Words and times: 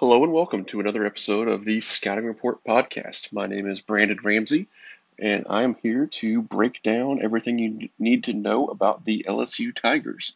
Hello 0.00 0.22
and 0.22 0.32
welcome 0.32 0.64
to 0.66 0.78
another 0.78 1.04
episode 1.04 1.48
of 1.48 1.64
the 1.64 1.80
Scouting 1.80 2.24
Report 2.24 2.62
podcast. 2.62 3.32
My 3.32 3.48
name 3.48 3.68
is 3.68 3.80
Brandon 3.80 4.20
Ramsey, 4.22 4.68
and 5.18 5.44
I'm 5.50 5.74
here 5.82 6.06
to 6.06 6.40
break 6.40 6.84
down 6.84 7.20
everything 7.20 7.58
you 7.58 7.88
need 7.98 8.22
to 8.22 8.32
know 8.32 8.68
about 8.68 9.04
the 9.04 9.26
LSU 9.28 9.74
Tigers. 9.74 10.34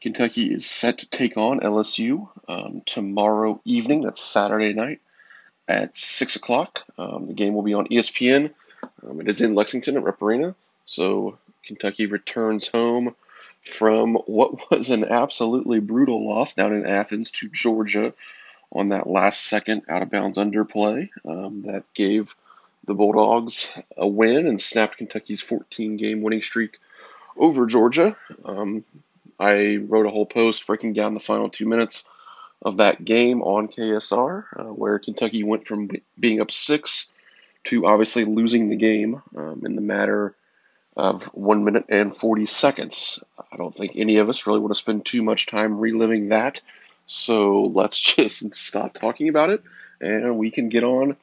Kentucky 0.00 0.52
is 0.52 0.66
set 0.66 0.98
to 0.98 1.06
take 1.06 1.36
on 1.36 1.58
LSU 1.58 2.28
um, 2.46 2.80
tomorrow 2.86 3.60
evening. 3.64 4.02
That's 4.02 4.22
Saturday 4.22 4.72
night 4.72 5.00
at 5.66 5.96
6 5.96 6.36
o'clock. 6.36 6.84
Um, 6.96 7.26
the 7.26 7.34
game 7.34 7.54
will 7.54 7.62
be 7.62 7.74
on 7.74 7.88
ESPN. 7.88 8.54
Um, 9.04 9.20
it 9.20 9.26
is 9.26 9.40
in 9.40 9.56
Lexington 9.56 9.96
at 9.96 10.04
Rupp 10.04 10.22
Arena. 10.22 10.54
So 10.84 11.38
Kentucky 11.64 12.06
returns 12.06 12.68
home 12.68 13.16
from 13.64 14.14
what 14.26 14.70
was 14.70 14.90
an 14.90 15.06
absolutely 15.06 15.80
brutal 15.80 16.24
loss 16.24 16.54
down 16.54 16.72
in 16.72 16.86
Athens 16.86 17.32
to 17.32 17.48
Georgia 17.48 18.12
on 18.72 18.88
that 18.90 19.06
last 19.06 19.44
second 19.44 19.82
out 19.88 20.02
of 20.02 20.10
bounds 20.10 20.38
underplay 20.38 21.08
um, 21.26 21.62
that 21.62 21.84
gave 21.94 22.34
the 22.86 22.94
Bulldogs 22.94 23.68
a 23.96 24.06
win 24.06 24.46
and 24.46 24.60
snapped 24.60 24.98
Kentucky's 24.98 25.42
14 25.42 25.96
game 25.96 26.22
winning 26.22 26.42
streak 26.42 26.78
over 27.36 27.66
Georgia. 27.66 28.16
Um, 28.44 28.84
I 29.38 29.76
wrote 29.76 30.06
a 30.06 30.10
whole 30.10 30.26
post 30.26 30.66
breaking 30.66 30.94
down 30.94 31.14
the 31.14 31.20
final 31.20 31.50
two 31.50 31.66
minutes 31.66 32.08
of 32.62 32.78
that 32.78 33.04
game 33.04 33.42
on 33.42 33.68
KSR, 33.68 34.44
uh, 34.56 34.72
where 34.72 34.98
Kentucky 34.98 35.42
went 35.42 35.66
from 35.66 35.90
being 36.18 36.40
up 36.40 36.50
six 36.50 37.08
to 37.64 37.86
obviously 37.86 38.24
losing 38.24 38.68
the 38.68 38.76
game 38.76 39.22
um, 39.36 39.62
in 39.64 39.74
the 39.74 39.82
matter 39.82 40.34
of 40.96 41.24
one 41.26 41.64
minute 41.64 41.84
and 41.88 42.16
40 42.16 42.46
seconds. 42.46 43.20
I 43.52 43.56
don't 43.56 43.74
think 43.74 43.92
any 43.94 44.16
of 44.16 44.28
us 44.28 44.46
really 44.46 44.60
want 44.60 44.72
to 44.72 44.78
spend 44.78 45.04
too 45.04 45.22
much 45.22 45.46
time 45.46 45.78
reliving 45.78 46.28
that. 46.28 46.62
So 47.06 47.62
let's 47.62 47.98
just 48.16 48.54
stop 48.54 48.94
talking 48.94 49.28
about 49.28 49.50
it 49.50 49.62
and 50.00 50.36
we 50.36 50.50
can 50.50 50.68
get 50.68 50.84
on 50.84 51.16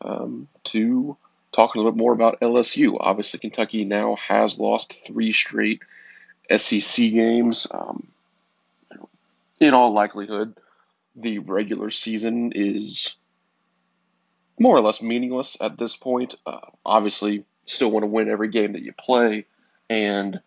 um, 0.00 0.48
to 0.64 1.16
talk 1.52 1.74
a 1.74 1.78
little 1.78 1.92
bit 1.92 1.98
more 1.98 2.12
about 2.12 2.40
LSU. 2.40 2.96
Obviously, 3.00 3.40
Kentucky 3.40 3.84
now 3.84 4.16
has 4.16 4.58
lost 4.58 4.92
three 5.06 5.32
straight 5.32 5.80
SEC 6.56 7.12
games. 7.12 7.66
Um, 7.70 8.06
in 9.60 9.74
all 9.74 9.92
likelihood, 9.92 10.54
the 11.14 11.38
regular 11.38 11.90
season 11.90 12.52
is 12.54 13.16
more 14.58 14.76
or 14.76 14.80
less 14.80 15.00
meaningless 15.00 15.56
at 15.60 15.78
this 15.78 15.96
point. 15.96 16.34
Uh, 16.46 16.60
obviously, 16.84 17.44
still 17.64 17.90
want 17.90 18.02
to 18.02 18.08
win 18.08 18.28
every 18.28 18.48
game 18.48 18.72
that 18.72 18.82
you 18.82 18.92
play, 18.92 19.46
and 19.88 20.40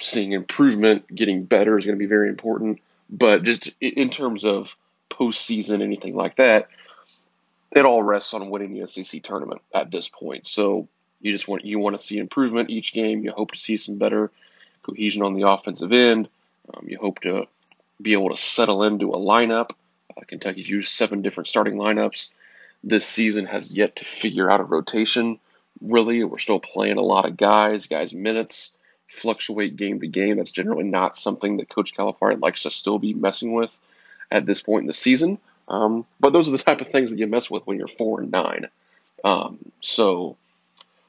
seeing 0.00 0.32
improvement, 0.32 1.14
getting 1.14 1.44
better 1.44 1.78
is 1.78 1.84
going 1.84 1.96
to 1.96 2.02
be 2.02 2.06
very 2.06 2.28
important. 2.28 2.80
But 3.12 3.42
just 3.42 3.70
in 3.80 4.08
terms 4.08 4.42
of 4.42 4.74
postseason, 5.10 5.82
anything 5.82 6.16
like 6.16 6.36
that, 6.36 6.68
it 7.70 7.84
all 7.84 8.02
rests 8.02 8.32
on 8.32 8.48
winning 8.48 8.72
the 8.72 8.88
SEC 8.88 9.22
tournament 9.22 9.60
at 9.74 9.90
this 9.90 10.08
point. 10.08 10.46
So 10.46 10.88
you 11.20 11.30
just 11.30 11.46
want 11.46 11.64
you 11.64 11.78
want 11.78 11.96
to 11.96 12.02
see 12.02 12.18
improvement 12.18 12.70
each 12.70 12.94
game. 12.94 13.22
You 13.22 13.32
hope 13.32 13.52
to 13.52 13.58
see 13.58 13.76
some 13.76 13.98
better 13.98 14.30
cohesion 14.82 15.22
on 15.22 15.34
the 15.34 15.46
offensive 15.48 15.92
end. 15.92 16.28
Um, 16.72 16.86
you 16.88 16.98
hope 16.98 17.20
to 17.20 17.46
be 18.00 18.14
able 18.14 18.30
to 18.30 18.36
settle 18.36 18.82
into 18.82 19.12
a 19.12 19.18
lineup. 19.18 19.70
Uh, 20.16 20.22
Kentucky's 20.26 20.68
used 20.68 20.92
seven 20.92 21.20
different 21.20 21.48
starting 21.48 21.74
lineups. 21.74 22.32
This 22.82 23.06
season 23.06 23.46
has 23.46 23.70
yet 23.70 23.94
to 23.96 24.04
figure 24.04 24.50
out 24.50 24.60
a 24.60 24.64
rotation. 24.64 25.38
Really, 25.82 26.24
we're 26.24 26.38
still 26.38 26.58
playing 26.60 26.96
a 26.96 27.02
lot 27.02 27.26
of 27.26 27.36
guys, 27.36 27.86
guys' 27.86 28.14
minutes 28.14 28.76
fluctuate 29.12 29.76
game 29.76 30.00
to 30.00 30.06
game. 30.06 30.38
That's 30.38 30.50
generally 30.50 30.84
not 30.84 31.16
something 31.16 31.58
that 31.58 31.68
Coach 31.68 31.94
Calipari 31.94 32.40
likes 32.40 32.62
to 32.62 32.70
still 32.70 32.98
be 32.98 33.14
messing 33.14 33.52
with 33.52 33.78
at 34.30 34.46
this 34.46 34.62
point 34.62 34.82
in 34.82 34.86
the 34.86 34.94
season. 34.94 35.38
Um, 35.68 36.06
but 36.18 36.32
those 36.32 36.48
are 36.48 36.52
the 36.52 36.58
type 36.58 36.80
of 36.80 36.88
things 36.88 37.10
that 37.10 37.18
you 37.18 37.26
mess 37.26 37.50
with 37.50 37.66
when 37.66 37.78
you're 37.78 37.88
four 37.88 38.20
and 38.20 38.30
nine. 38.30 38.68
Um, 39.24 39.58
so 39.80 40.36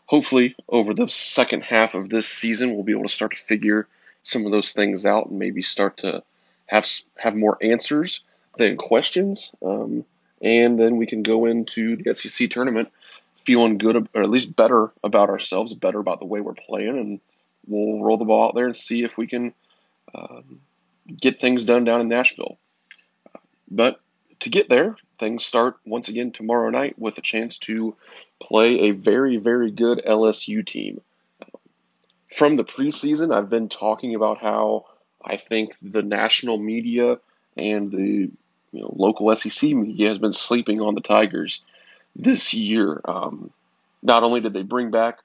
hopefully, 0.06 0.56
over 0.70 0.94
the 0.94 1.10
second 1.10 1.64
half 1.64 1.96
of 1.96 2.10
this 2.10 2.28
season, 2.28 2.74
we'll 2.74 2.84
be 2.84 2.92
able 2.92 3.04
to 3.04 3.10
start 3.10 3.32
to 3.32 3.42
figure 3.42 3.88
some 4.24 4.46
of 4.46 4.52
those 4.52 4.74
things 4.74 5.06
out 5.06 5.28
and 5.28 5.40
maybe 5.40 5.62
start 5.62 5.98
to 5.98 6.24
have 6.68 6.88
have 7.18 7.36
more 7.36 7.58
answers 7.62 8.22
than 8.58 8.78
questions. 8.78 9.52
Um, 9.66 10.06
and 10.42 10.80
then 10.80 10.98
we 10.98 11.08
can 11.08 11.24
go 11.24 11.46
into 11.46 11.96
the 11.96 12.14
SEC 12.14 12.50
tournament 12.50 12.90
feeling 13.46 13.78
good, 13.78 14.08
or 14.14 14.24
at 14.24 14.30
least 14.30 14.56
better 14.56 14.92
about 15.04 15.30
ourselves, 15.30 15.74
better 15.74 16.00
about 16.00 16.20
the 16.20 16.26
way 16.26 16.42
we're 16.42 16.54
playing, 16.54 16.98
and 16.98 17.20
we'll 17.68 18.04
roll 18.04 18.18
the 18.18 18.26
ball 18.26 18.48
out 18.48 18.56
there 18.56 18.66
and 18.66 18.76
see 18.76 19.04
if 19.04 19.18
we 19.18 19.28
can 19.28 19.54
um, 20.16 20.60
get 21.20 21.40
things 21.40 21.66
done 21.66 21.84
down 21.84 22.02
in 22.02 22.08
Nashville. 22.08 22.58
But 23.70 24.00
to 24.42 24.50
get 24.50 24.70
there, 24.70 24.98
things 25.20 25.46
start 25.46 25.78
once 25.86 26.10
again 26.10 26.32
tomorrow 26.32 26.70
night 26.70 26.98
with 27.00 27.18
a 27.18 27.22
chance 27.22 27.58
to 27.60 27.96
play 28.42 28.82
a 28.82 28.92
very, 28.92 29.38
very 29.38 29.72
good 29.72 30.02
LSU 30.08 30.66
team. 30.66 31.02
From 32.32 32.58
the 32.58 32.64
preseason, 32.64 33.34
I've 33.34 33.50
been 33.50 33.70
talking 33.70 34.16
about 34.16 34.40
how 34.40 34.86
I 35.24 35.38
think 35.38 35.76
the 35.82 36.02
national 36.02 36.58
media 36.58 37.20
and 37.56 37.92
the 37.92 38.32
you 38.72 38.82
know, 38.82 38.94
local 38.96 39.34
SEC 39.36 39.72
media 39.72 40.10
has 40.10 40.18
been 40.18 40.34
sleeping 40.34 40.82
on 40.82 40.96
the 40.96 41.02
Tigers 41.02 41.64
this 42.16 42.54
year. 42.54 43.02
Um, 43.06 43.52
not 44.02 44.24
only 44.24 44.42
did 44.42 44.54
they 44.54 44.64
bring 44.64 44.92
back 44.92 45.20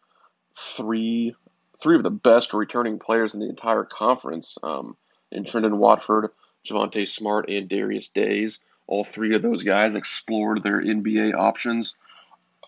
three 0.57 1.35
three 1.81 1.97
of 1.97 2.03
the 2.03 2.11
best 2.11 2.53
returning 2.53 2.99
players 2.99 3.35
in 3.35 3.41
the 3.41 3.49
entire 3.49 3.85
conference 3.85 4.59
um, 4.63 4.97
in 5.31 5.45
Trendon 5.45 5.77
Watford, 5.77 6.31
Javonte 6.65 7.09
Smart, 7.09 7.49
and 7.49 7.69
Darius 7.69 8.09
Days. 8.09 8.61
All 8.87 9.05
three 9.05 9.35
of 9.35 9.43
those 9.43 9.63
guys 9.63 9.95
explored 9.95 10.63
their 10.63 10.81
NBA 10.81 11.35
options 11.35 11.95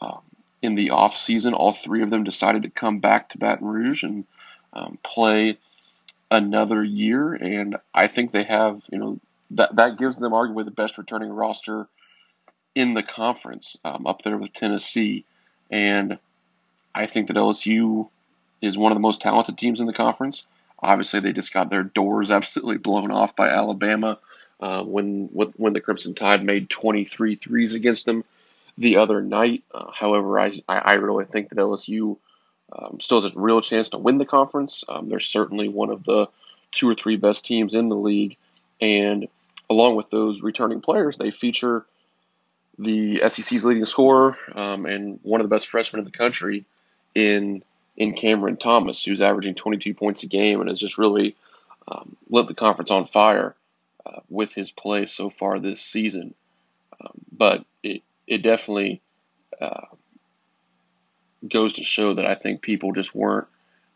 um, 0.00 0.21
in 0.62 0.75
the 0.75 0.88
offseason. 0.88 1.54
All 1.54 1.72
three 1.72 2.03
of 2.03 2.10
them 2.10 2.25
decided 2.25 2.62
to 2.62 2.71
come 2.71 2.98
back 2.98 3.31
to 3.31 3.38
Baton 3.38 3.66
Rouge 3.66 4.03
and 4.03 4.25
um, 4.72 4.98
play 5.03 5.59
another 6.31 6.84
year. 6.84 7.34
And 7.34 7.77
I 7.94 8.06
think 8.06 8.32
they 8.32 8.44
have, 8.44 8.84
you 8.92 8.98
know, 8.98 9.21
that, 9.53 9.75
that 9.77 9.98
gives 9.98 10.19
them 10.19 10.32
arguably 10.32 10.65
the 10.65 10.71
best 10.71 10.98
returning 10.98 11.31
roster 11.31 11.88
in 12.75 12.94
the 12.94 13.03
conference, 13.03 13.77
um, 13.84 14.06
up 14.06 14.22
there 14.22 14.37
with 14.37 14.53
Tennessee. 14.53 15.25
And 15.71 16.19
I 16.94 17.06
think 17.06 17.27
that 17.27 17.37
LSU 17.37 18.09
is 18.60 18.76
one 18.76 18.93
of 18.93 18.97
the 18.97 19.00
most 19.00 19.21
talented 19.21 19.59
teams 19.59 19.81
in 19.81 19.87
the 19.87 19.93
conference. 19.93 20.47
Obviously, 20.81 21.21
they 21.21 21.32
just 21.32 21.53
got 21.53 21.71
their 21.71 21.82
doors 21.82 22.31
absolutely 22.31 22.78
blown 22.78 23.10
off 23.10 23.37
by 23.37 23.48
Alabama 23.48 24.19
uh, 24.60 24.84
when 24.84 25.28
when 25.32 25.72
the 25.72 25.81
Crimson 25.81 26.15
Tide 26.15 26.44
made 26.44 26.71
23 26.71 27.37
threes 27.37 27.75
against 27.75 28.06
them 28.06 28.25
the 28.78 28.97
other 28.97 29.22
night. 29.22 29.62
Uh, 29.72 29.91
however, 29.93 30.38
I, 30.38 30.60
I 30.69 30.94
really 30.94 31.25
think 31.25 31.48
that 31.48 31.59
LSU 31.59 32.16
um, 32.72 32.98
still 33.00 33.21
has 33.21 33.32
a 33.32 33.38
real 33.38 33.60
chance 33.60 33.88
to 33.91 33.98
win 33.98 34.19
the 34.19 34.25
conference. 34.25 34.84
Um, 34.88 35.09
they're 35.09 35.21
certainly 35.21 35.69
one 35.69 35.91
of 35.91 36.04
the 36.04 36.27
two 36.72 36.88
or 36.88 36.94
three 36.94 37.16
best 37.16 37.44
teams 37.44 37.75
in 37.75 37.88
the 37.88 37.97
league, 37.97 38.37
and 38.81 39.28
along 39.69 39.97
with 39.97 40.10
those 40.10 40.42
returning 40.42 40.81
players, 40.81 41.16
they 41.16 41.31
feature 41.31 41.84
the 42.78 43.21
SEC's 43.28 43.65
leading 43.65 43.84
scorer 43.87 44.38
um, 44.54 44.87
and 44.87 45.21
one 45.22 45.41
of 45.41 45.48
the 45.48 45.54
best 45.54 45.69
freshmen 45.69 46.00
in 46.00 46.04
the 46.04 46.10
country 46.10 46.65
in 47.15 47.62
in 47.97 48.15
Cameron 48.15 48.56
Thomas, 48.56 49.05
who's 49.05 49.21
averaging 49.21 49.55
22 49.55 49.95
points 49.95 50.23
a 50.23 50.27
game 50.27 50.61
and 50.61 50.69
has 50.69 50.78
just 50.78 50.99
really 50.99 51.37
um, 51.89 52.17
lit 52.28 52.47
the 52.47 52.55
conference 52.55 52.91
on 52.91 53.06
fire 53.06 53.55
uh, 54.06 54.21
with 54.28 54.55
his 54.55 54.71
play 54.71 55.06
so 55.06 55.28
far 55.31 55.59
this 55.59 55.81
season. 55.81 56.34
Um, 57.01 57.12
but 57.33 57.65
it 57.83 58.03
it 58.27 58.43
definitely 58.43 59.01
uh, 59.61 59.87
goes 61.49 61.75
to 61.75 61.84
show 61.84 62.15
that 62.15 62.27
I 62.27 62.34
think 62.34 62.62
people 62.62 62.93
just 62.93 63.15
weren't 63.15 63.49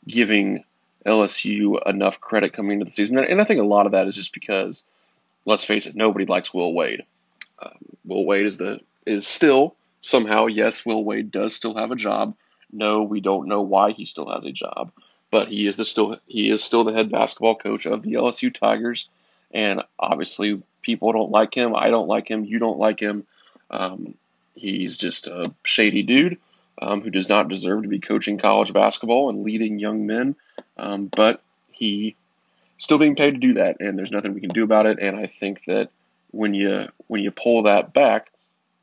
giving 0.09 0.65
LSU 1.07 1.81
enough 1.87 2.21
credit 2.21 2.53
coming 2.53 2.73
into 2.73 2.85
the 2.85 2.91
season, 2.91 3.19
and 3.19 3.41
I 3.41 3.45
think 3.45 3.61
a 3.61 3.65
lot 3.65 3.87
of 3.87 3.93
that 3.93 4.09
is 4.09 4.15
just 4.15 4.33
because, 4.33 4.85
let's 5.45 5.65
face 5.65 5.87
it, 5.87 5.95
nobody 5.95 6.25
likes 6.25 6.55
Will 6.55 6.73
Wade. 6.73 7.05
Um, 7.63 7.79
Will 8.05 8.25
Wade 8.25 8.47
is 8.47 8.57
the 8.57 8.81
is 9.07 9.27
still 9.27 9.77
somehow 10.01 10.47
yes, 10.47 10.85
Will 10.85 11.05
Wade 11.05 11.31
does 11.31 11.55
still 11.55 11.75
have 11.77 11.91
a 11.91 11.97
job, 11.97 12.35
no, 12.75 13.03
we 13.03 13.21
don't 13.21 13.49
know 13.49 13.63
why 13.63 13.93
he 13.93 14.05
still 14.05 14.29
has 14.31 14.45
a 14.45 14.53
job, 14.53 14.91
but 15.31 15.49
he 15.49 15.67
is 15.67 15.77
the 15.77 15.85
still 15.85 16.19
he 16.27 16.51
is 16.51 16.63
still 16.63 16.85
the 16.85 16.93
head 16.93 17.11
basketball 17.11 17.55
coach 17.55 17.87
of 17.87 18.03
the 18.03 18.15
LSU 18.15 18.53
Tigers, 18.53 19.09
and 19.53 19.83
obviously 19.99 20.61
people 20.83 21.13
don't 21.13 21.31
like 21.31 21.55
him. 21.55 21.75
I 21.75 21.89
don't 21.89 22.09
like 22.09 22.29
him. 22.29 22.45
You 22.45 22.59
don't 22.59 22.79
like 22.79 23.01
him. 23.01 23.27
Um, 23.71 24.15
he's 24.55 24.97
just 24.97 25.29
a 25.29 25.53
shady 25.63 26.03
dude 26.03 26.39
um, 26.83 27.01
who 27.01 27.11
does 27.11 27.29
not 27.29 27.49
deserve 27.49 27.83
to 27.83 27.89
be 27.89 28.01
coaching 28.01 28.39
college 28.39 28.73
basketball 28.73 29.31
and 29.31 29.45
leading 29.45 29.79
young 29.79 30.07
men, 30.07 30.35
um, 30.77 31.07
but 31.07 31.41
he 31.71 32.17
still 32.79 32.99
being 32.99 33.17
paid 33.17 33.31
to 33.33 33.39
do 33.39 33.55
that, 33.55 33.77
and 33.81 33.97
there's 33.97 34.13
nothing 34.13 34.35
we 34.35 34.41
can 34.41 34.51
do 34.51 34.65
about 34.65 34.87
it. 34.87 34.99
And 35.01 35.17
I 35.17 35.27
think 35.27 35.63
that 35.67 35.91
when 36.33 36.55
you 36.55 36.89
when 37.07 37.23
you 37.23 37.31
pull 37.31 37.63
that 37.63 37.95
back, 37.95 38.33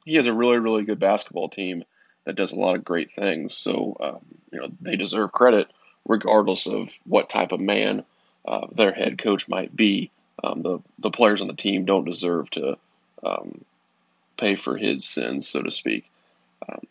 he 0.05 0.15
has 0.15 0.27
a 0.27 0.33
really 0.33 0.59
really 0.59 0.83
good 0.83 0.99
basketball 0.99 1.49
team 1.49 1.83
that 2.25 2.35
does 2.35 2.51
a 2.51 2.59
lot 2.59 2.75
of 2.75 2.85
great 2.85 3.13
things. 3.13 3.55
So 3.55 3.97
um, 3.99 4.19
you 4.51 4.59
know 4.59 4.67
they 4.81 4.95
deserve 4.95 5.31
credit 5.31 5.67
regardless 6.07 6.67
of 6.67 6.97
what 7.05 7.29
type 7.29 7.51
of 7.51 7.59
man 7.59 8.03
uh, 8.45 8.67
their 8.71 8.93
head 8.93 9.17
coach 9.17 9.47
might 9.47 9.75
be. 9.75 10.11
Um, 10.43 10.61
the 10.61 10.79
the 10.99 11.11
players 11.11 11.41
on 11.41 11.47
the 11.47 11.53
team 11.53 11.85
don't 11.85 12.05
deserve 12.05 12.49
to 12.51 12.77
um, 13.23 13.63
pay 14.37 14.55
for 14.55 14.77
his 14.77 15.05
sins, 15.05 15.47
so 15.47 15.61
to 15.61 15.71
speak. 15.71 16.09
Um, 16.67 16.81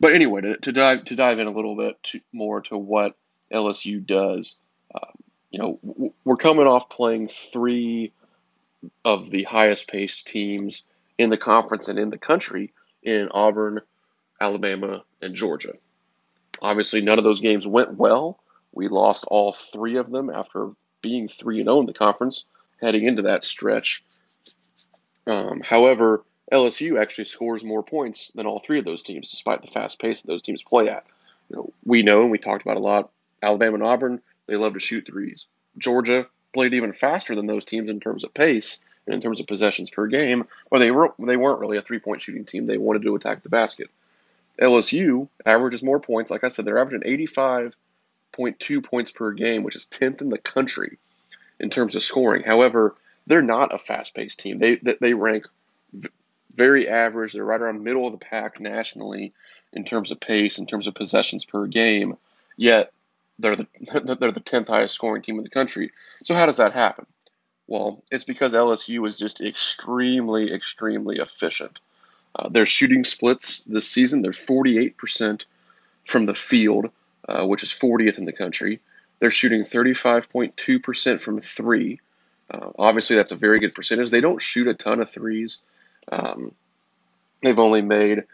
but 0.00 0.14
anyway, 0.14 0.40
to, 0.40 0.56
to, 0.56 0.72
dive 0.72 1.04
to 1.04 1.16
dive 1.16 1.38
in 1.38 1.46
a 1.46 1.52
little 1.52 1.76
bit 1.76 2.02
to, 2.04 2.20
more 2.32 2.60
to 2.62 2.76
what 2.76 3.14
LSU 3.52 4.04
does, 4.04 4.58
um, 4.94 5.12
you 5.50 5.58
know, 5.58 5.78
w- 5.86 6.12
we're 6.24 6.36
coming 6.36 6.66
off 6.66 6.88
playing 6.88 7.28
three 7.28 8.12
of 9.04 9.30
the 9.30 9.44
highest 9.44 9.86
paced 9.86 10.26
teams 10.26 10.82
in 11.18 11.30
the 11.30 11.36
conference 11.36 11.88
and 11.88 11.98
in 11.98 12.10
the 12.10 12.18
country 12.18 12.72
in 13.02 13.28
Auburn, 13.32 13.80
Alabama, 14.42 15.04
and 15.20 15.36
Georgia. 15.36 15.74
Obviously, 16.60 17.00
none 17.00 17.18
of 17.18 17.24
those 17.24 17.40
games 17.40 17.64
went 17.64 17.94
well. 17.94 18.40
We 18.72 18.88
lost 18.88 19.24
all 19.28 19.52
three 19.52 19.96
of 19.96 20.10
them 20.10 20.30
after 20.30 20.70
being 21.00 21.28
3 21.28 21.62
0 21.62 21.80
in 21.80 21.86
the 21.86 21.92
conference 21.92 22.44
heading 22.80 23.06
into 23.06 23.22
that 23.22 23.44
stretch. 23.44 24.02
Um, 25.28 25.60
however, 25.60 26.24
LSU 26.52 27.00
actually 27.00 27.26
scores 27.26 27.62
more 27.62 27.84
points 27.84 28.32
than 28.34 28.46
all 28.46 28.58
three 28.58 28.80
of 28.80 28.84
those 28.84 29.04
teams, 29.04 29.30
despite 29.30 29.62
the 29.62 29.68
fast 29.68 30.00
pace 30.00 30.20
that 30.20 30.26
those 30.26 30.42
teams 30.42 30.62
play 30.62 30.88
at. 30.88 31.06
You 31.48 31.56
know, 31.56 31.72
we 31.84 32.02
know, 32.02 32.22
and 32.22 32.30
we 32.30 32.38
talked 32.38 32.62
about 32.62 32.76
a 32.76 32.80
lot, 32.80 33.10
Alabama 33.42 33.74
and 33.74 33.84
Auburn, 33.84 34.20
they 34.48 34.56
love 34.56 34.74
to 34.74 34.80
shoot 34.80 35.06
threes. 35.06 35.46
Georgia 35.78 36.26
played 36.52 36.74
even 36.74 36.92
faster 36.92 37.36
than 37.36 37.46
those 37.46 37.64
teams 37.64 37.88
in 37.88 38.00
terms 38.00 38.24
of 38.24 38.34
pace 38.34 38.80
and 39.06 39.14
in 39.14 39.20
terms 39.20 39.38
of 39.38 39.46
possessions 39.46 39.88
per 39.88 40.08
game, 40.08 40.44
but 40.68 40.80
they, 40.80 40.90
were, 40.90 41.14
they 41.20 41.36
weren't 41.36 41.60
really 41.60 41.76
a 41.76 41.82
three 41.82 42.00
point 42.00 42.20
shooting 42.20 42.44
team. 42.44 42.66
They 42.66 42.78
wanted 42.78 43.02
to 43.02 43.14
attack 43.14 43.44
the 43.44 43.48
basket. 43.48 43.88
LSU 44.60 45.28
averages 45.46 45.82
more 45.82 46.00
points. 46.00 46.30
Like 46.30 46.44
I 46.44 46.48
said, 46.48 46.64
they're 46.64 46.78
averaging 46.78 47.08
85.2 47.26 48.84
points 48.84 49.10
per 49.10 49.32
game, 49.32 49.62
which 49.62 49.76
is 49.76 49.86
10th 49.86 50.20
in 50.20 50.30
the 50.30 50.38
country 50.38 50.98
in 51.58 51.70
terms 51.70 51.94
of 51.94 52.02
scoring. 52.02 52.42
However, 52.42 52.94
they're 53.26 53.42
not 53.42 53.74
a 53.74 53.78
fast-paced 53.78 54.40
team. 54.40 54.58
They 54.58 54.76
they 54.76 55.14
rank 55.14 55.46
very 56.54 56.88
average. 56.88 57.32
They're 57.32 57.44
right 57.44 57.60
around 57.60 57.82
middle 57.82 58.06
of 58.06 58.12
the 58.12 58.18
pack 58.18 58.60
nationally 58.60 59.32
in 59.72 59.84
terms 59.84 60.10
of 60.10 60.20
pace, 60.20 60.58
in 60.58 60.66
terms 60.66 60.86
of 60.86 60.94
possessions 60.94 61.44
per 61.44 61.66
game. 61.66 62.16
Yet 62.56 62.92
they're 63.38 63.56
the 63.56 63.66
they're 64.20 64.32
the 64.32 64.40
tenth 64.40 64.68
highest 64.68 64.94
scoring 64.94 65.22
team 65.22 65.38
in 65.38 65.44
the 65.44 65.50
country. 65.50 65.92
So 66.24 66.34
how 66.34 66.46
does 66.46 66.56
that 66.56 66.72
happen? 66.72 67.06
Well, 67.68 68.02
it's 68.10 68.24
because 68.24 68.52
LSU 68.52 69.08
is 69.08 69.16
just 69.18 69.40
extremely, 69.40 70.52
extremely 70.52 71.18
efficient. 71.18 71.80
Uh, 72.36 72.48
their 72.48 72.66
shooting 72.66 73.04
splits 73.04 73.60
this 73.66 73.88
season, 73.88 74.22
they're 74.22 74.32
48% 74.32 75.44
from 76.04 76.26
the 76.26 76.34
field, 76.34 76.90
uh, 77.28 77.46
which 77.46 77.62
is 77.62 77.70
40th 77.70 78.18
in 78.18 78.24
the 78.24 78.32
country. 78.32 78.80
They're 79.20 79.30
shooting 79.30 79.62
35.2% 79.62 81.20
from 81.20 81.40
three. 81.40 82.00
Uh, 82.50 82.70
obviously, 82.78 83.16
that's 83.16 83.32
a 83.32 83.36
very 83.36 83.60
good 83.60 83.74
percentage. 83.74 84.10
They 84.10 84.20
don't 84.20 84.42
shoot 84.42 84.66
a 84.66 84.74
ton 84.74 85.00
of 85.00 85.10
threes. 85.10 85.58
Um, 86.10 86.54
they've 87.42 87.58
only 87.58 87.82
made 87.82 88.24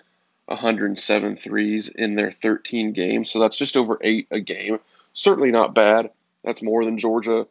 107 0.47 1.37
threes 1.37 1.89
in 1.89 2.15
their 2.15 2.33
13 2.33 2.93
games, 2.93 3.31
so 3.31 3.39
that's 3.39 3.57
just 3.57 3.77
over 3.77 3.99
eight 4.03 4.27
a 4.31 4.41
game. 4.41 4.81
Certainly 5.13 5.51
not 5.51 5.75
bad. 5.75 6.11
That's 6.43 6.63
more 6.63 6.85
than 6.85 6.97
Georgia 6.97 7.47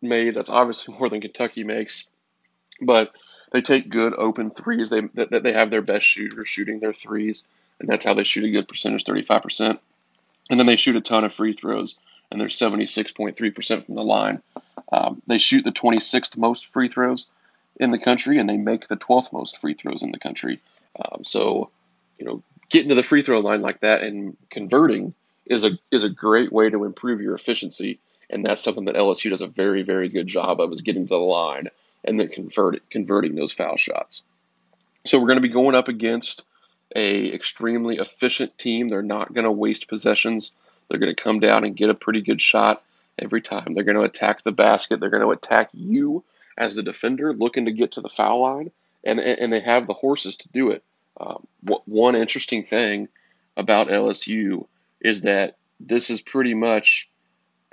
made. 0.00 0.34
That's 0.34 0.50
obviously 0.50 0.94
more 0.98 1.08
than 1.08 1.20
Kentucky 1.20 1.64
makes. 1.64 2.04
But 2.80 3.12
they 3.52 3.60
take 3.60 3.88
good 3.88 4.14
open 4.18 4.50
threes. 4.50 4.90
They 4.90 5.02
that 5.14 5.42
they 5.42 5.52
have 5.52 5.70
their 5.70 5.82
best 5.82 6.06
shooter 6.06 6.44
shooting 6.44 6.80
their 6.80 6.92
threes, 6.92 7.44
and 7.80 7.88
that's 7.88 8.04
how 8.04 8.14
they 8.14 8.24
shoot 8.24 8.44
a 8.44 8.50
good 8.50 8.68
percentage, 8.68 9.04
35%. 9.04 9.78
And 10.50 10.60
then 10.60 10.66
they 10.66 10.76
shoot 10.76 10.96
a 10.96 11.00
ton 11.00 11.24
of 11.24 11.32
free 11.32 11.54
throws, 11.54 11.98
and 12.30 12.40
they're 12.40 12.48
76.3% 12.48 13.86
from 13.86 13.94
the 13.94 14.02
line. 14.02 14.42
Um, 14.92 15.22
they 15.26 15.38
shoot 15.38 15.64
the 15.64 15.72
26th 15.72 16.36
most 16.36 16.66
free 16.66 16.88
throws 16.88 17.30
in 17.80 17.90
the 17.90 17.98
country, 17.98 18.38
and 18.38 18.48
they 18.48 18.56
make 18.56 18.88
the 18.88 18.96
12th 18.96 19.32
most 19.32 19.58
free 19.58 19.74
throws 19.74 20.02
in 20.02 20.12
the 20.12 20.18
country. 20.18 20.60
Um, 21.04 21.24
so, 21.24 21.70
you 22.18 22.26
know, 22.26 22.42
getting 22.70 22.90
to 22.90 22.94
the 22.94 23.02
free 23.02 23.22
throw 23.22 23.40
line 23.40 23.62
like 23.62 23.80
that 23.80 24.02
and 24.02 24.36
converting 24.50 25.14
is 25.46 25.64
a 25.64 25.72
is 25.90 26.04
a 26.04 26.08
great 26.08 26.52
way 26.52 26.70
to 26.70 26.84
improve 26.84 27.20
your 27.20 27.34
efficiency, 27.34 27.98
and 28.30 28.44
that's 28.44 28.62
something 28.62 28.84
that 28.86 28.94
LSU 28.94 29.30
does 29.30 29.40
a 29.40 29.46
very 29.46 29.82
very 29.82 30.08
good 30.08 30.26
job 30.26 30.60
of 30.60 30.72
is 30.72 30.80
getting 30.80 31.04
to 31.06 31.10
the 31.10 31.16
line 31.16 31.68
and 32.04 32.18
then 32.18 32.28
convert 32.28 32.88
converting 32.90 33.34
those 33.34 33.52
foul 33.52 33.76
shots. 33.76 34.22
So 35.06 35.18
we're 35.18 35.26
going 35.26 35.36
to 35.36 35.42
be 35.42 35.48
going 35.48 35.74
up 35.74 35.88
against 35.88 36.42
a 36.96 37.32
extremely 37.32 37.96
efficient 37.96 38.56
team. 38.58 38.88
They're 38.88 39.02
not 39.02 39.34
going 39.34 39.44
to 39.44 39.52
waste 39.52 39.88
possessions. 39.88 40.52
They're 40.88 40.98
going 40.98 41.14
to 41.14 41.22
come 41.22 41.40
down 41.40 41.64
and 41.64 41.76
get 41.76 41.90
a 41.90 41.94
pretty 41.94 42.20
good 42.20 42.40
shot 42.40 42.82
every 43.18 43.40
time. 43.40 43.72
They're 43.72 43.84
going 43.84 43.96
to 43.96 44.02
attack 44.02 44.42
the 44.42 44.52
basket. 44.52 45.00
They're 45.00 45.10
going 45.10 45.22
to 45.22 45.30
attack 45.30 45.70
you 45.72 46.24
as 46.56 46.74
the 46.74 46.82
defender, 46.82 47.32
looking 47.34 47.64
to 47.64 47.72
get 47.72 47.92
to 47.92 48.00
the 48.00 48.08
foul 48.08 48.40
line, 48.42 48.70
and 49.04 49.18
and 49.18 49.52
they 49.52 49.60
have 49.60 49.86
the 49.86 49.94
horses 49.94 50.36
to 50.36 50.48
do 50.48 50.70
it. 50.70 50.82
Um, 51.20 51.46
one 51.86 52.16
interesting 52.16 52.64
thing 52.64 53.08
about 53.56 53.88
LSU 53.88 54.66
is 55.00 55.22
that 55.22 55.56
this 55.80 56.10
is 56.10 56.20
pretty 56.20 56.54
much 56.54 57.08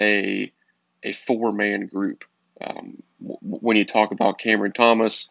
a 0.01 0.51
a 1.03 1.13
four 1.13 1.51
man 1.51 1.87
group. 1.87 2.25
Um, 2.59 3.01
when 3.21 3.77
you 3.77 3.85
talk 3.85 4.11
about 4.11 4.39
Cameron 4.39 4.71
Thomas, 4.71 5.29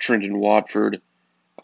Trendon 0.00 0.36
Watford, 0.38 1.00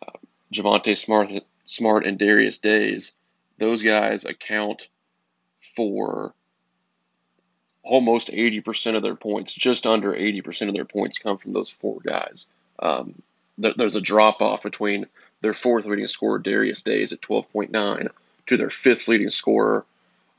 uh, 0.02 0.18
Javonte 0.52 0.96
Smart, 0.96 1.30
Smart, 1.66 2.06
and 2.06 2.18
Darius 2.18 2.58
Days, 2.58 3.12
those 3.58 3.82
guys 3.82 4.24
account 4.24 4.88
for 5.76 6.34
almost 7.82 8.28
80% 8.28 8.96
of 8.96 9.02
their 9.02 9.14
points, 9.14 9.52
just 9.52 9.86
under 9.86 10.12
80% 10.12 10.68
of 10.68 10.74
their 10.74 10.84
points 10.84 11.18
come 11.18 11.38
from 11.38 11.52
those 11.52 11.70
four 11.70 12.00
guys. 12.04 12.52
Um, 12.80 13.22
th- 13.60 13.76
there's 13.76 13.96
a 13.96 14.00
drop 14.00 14.40
off 14.42 14.62
between 14.62 15.06
their 15.40 15.54
fourth 15.54 15.86
leading 15.86 16.06
scorer, 16.06 16.38
Darius 16.38 16.82
Days, 16.82 17.12
at 17.12 17.22
12.9, 17.22 18.08
to 18.46 18.56
their 18.56 18.70
fifth 18.70 19.08
leading 19.08 19.30
scorer, 19.30 19.84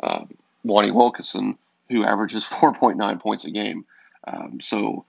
um, 0.04 0.30
Lonnie 0.64 0.92
Wilkinson, 0.92 1.58
who 1.90 2.04
averages 2.04 2.46
4.9 2.46 3.20
points 3.20 3.46
a 3.46 3.52
game. 3.52 3.86
Um, 4.28 4.60
so, 4.62 5.06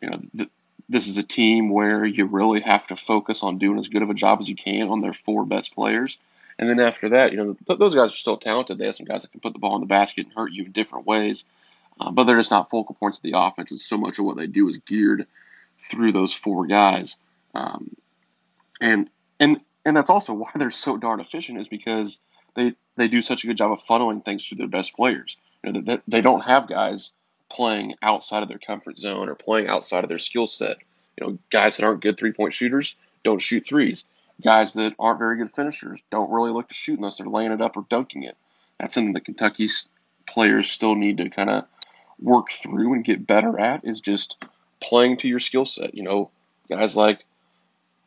you 0.00 0.10
know, 0.10 0.20
th- 0.36 0.50
this 0.88 1.06
is 1.06 1.18
a 1.18 1.22
team 1.22 1.70
where 1.70 2.04
you 2.04 2.26
really 2.26 2.60
have 2.60 2.86
to 2.86 2.96
focus 2.96 3.42
on 3.42 3.58
doing 3.58 3.78
as 3.78 3.88
good 3.88 4.02
of 4.02 4.10
a 4.10 4.14
job 4.14 4.38
as 4.40 4.48
you 4.48 4.54
can 4.54 4.88
on 4.88 5.00
their 5.00 5.12
four 5.12 5.44
best 5.44 5.74
players. 5.74 6.18
And 6.58 6.68
then 6.68 6.80
after 6.80 7.08
that, 7.10 7.32
you 7.32 7.38
know, 7.38 7.56
th- 7.66 7.78
those 7.78 7.94
guys 7.94 8.10
are 8.10 8.16
still 8.16 8.36
talented. 8.36 8.78
They 8.78 8.86
have 8.86 8.94
some 8.94 9.06
guys 9.06 9.22
that 9.22 9.32
can 9.32 9.40
put 9.40 9.52
the 9.52 9.58
ball 9.58 9.74
in 9.74 9.80
the 9.80 9.86
basket 9.86 10.26
and 10.26 10.34
hurt 10.34 10.52
you 10.52 10.64
in 10.64 10.72
different 10.72 11.06
ways. 11.06 11.44
Uh, 12.00 12.10
but 12.10 12.24
they're 12.24 12.36
just 12.36 12.50
not 12.50 12.70
focal 12.70 12.94
points 12.94 13.18
of 13.18 13.22
the 13.22 13.32
offense. 13.34 13.70
And 13.70 13.80
so 13.80 13.96
much 13.96 14.18
of 14.18 14.24
what 14.24 14.36
they 14.36 14.46
do 14.46 14.68
is 14.68 14.78
geared 14.78 15.26
through 15.80 16.12
those 16.12 16.32
four 16.32 16.66
guys. 16.66 17.20
Um, 17.54 17.96
and 18.80 19.08
and 19.40 19.60
and 19.84 19.96
that's 19.96 20.10
also 20.10 20.34
why 20.34 20.50
they're 20.54 20.70
so 20.70 20.96
darn 20.96 21.20
efficient 21.20 21.58
is 21.58 21.68
because 21.68 22.18
they 22.54 22.74
they 22.96 23.08
do 23.08 23.22
such 23.22 23.44
a 23.44 23.46
good 23.46 23.56
job 23.56 23.72
of 23.72 23.80
funneling 23.80 24.24
things 24.24 24.46
through 24.46 24.58
their 24.58 24.66
best 24.66 24.94
players. 24.94 25.36
You 25.64 25.72
know, 25.72 25.80
they, 25.80 25.98
they 26.06 26.20
don't 26.20 26.44
have 26.44 26.68
guys 26.68 27.12
playing 27.48 27.94
outside 28.02 28.42
of 28.42 28.48
their 28.48 28.58
comfort 28.58 28.98
zone 28.98 29.28
or 29.28 29.34
playing 29.34 29.68
outside 29.68 30.04
of 30.04 30.08
their 30.08 30.18
skill 30.18 30.46
set. 30.46 30.76
You 31.18 31.26
know, 31.26 31.38
guys 31.50 31.76
that 31.76 31.84
aren't 31.84 32.02
good 32.02 32.16
three 32.16 32.32
point 32.32 32.52
shooters 32.52 32.96
don't 33.24 33.40
shoot 33.40 33.66
threes. 33.66 34.04
Guys 34.42 34.74
that 34.74 34.94
aren't 34.98 35.18
very 35.18 35.38
good 35.38 35.54
finishers 35.54 36.02
don't 36.10 36.30
really 36.30 36.50
look 36.50 36.68
to 36.68 36.74
shoot 36.74 36.98
unless 36.98 37.16
they're 37.16 37.26
laying 37.26 37.52
it 37.52 37.62
up 37.62 37.76
or 37.76 37.86
dunking 37.88 38.22
it. 38.22 38.36
That's 38.78 38.94
something 38.94 39.14
that 39.14 39.24
Kentucky 39.24 39.68
players 40.26 40.70
still 40.70 40.94
need 40.94 41.16
to 41.18 41.30
kind 41.30 41.48
of 41.48 41.64
work 42.20 42.50
through 42.50 42.92
and 42.92 43.04
get 43.04 43.26
better 43.26 43.58
at 43.58 43.84
is 43.84 44.00
just 44.00 44.36
playing 44.80 45.16
to 45.18 45.28
your 45.28 45.40
skill 45.40 45.64
set. 45.64 45.94
You 45.94 46.02
know, 46.02 46.30
guys 46.68 46.94
like 46.94 47.24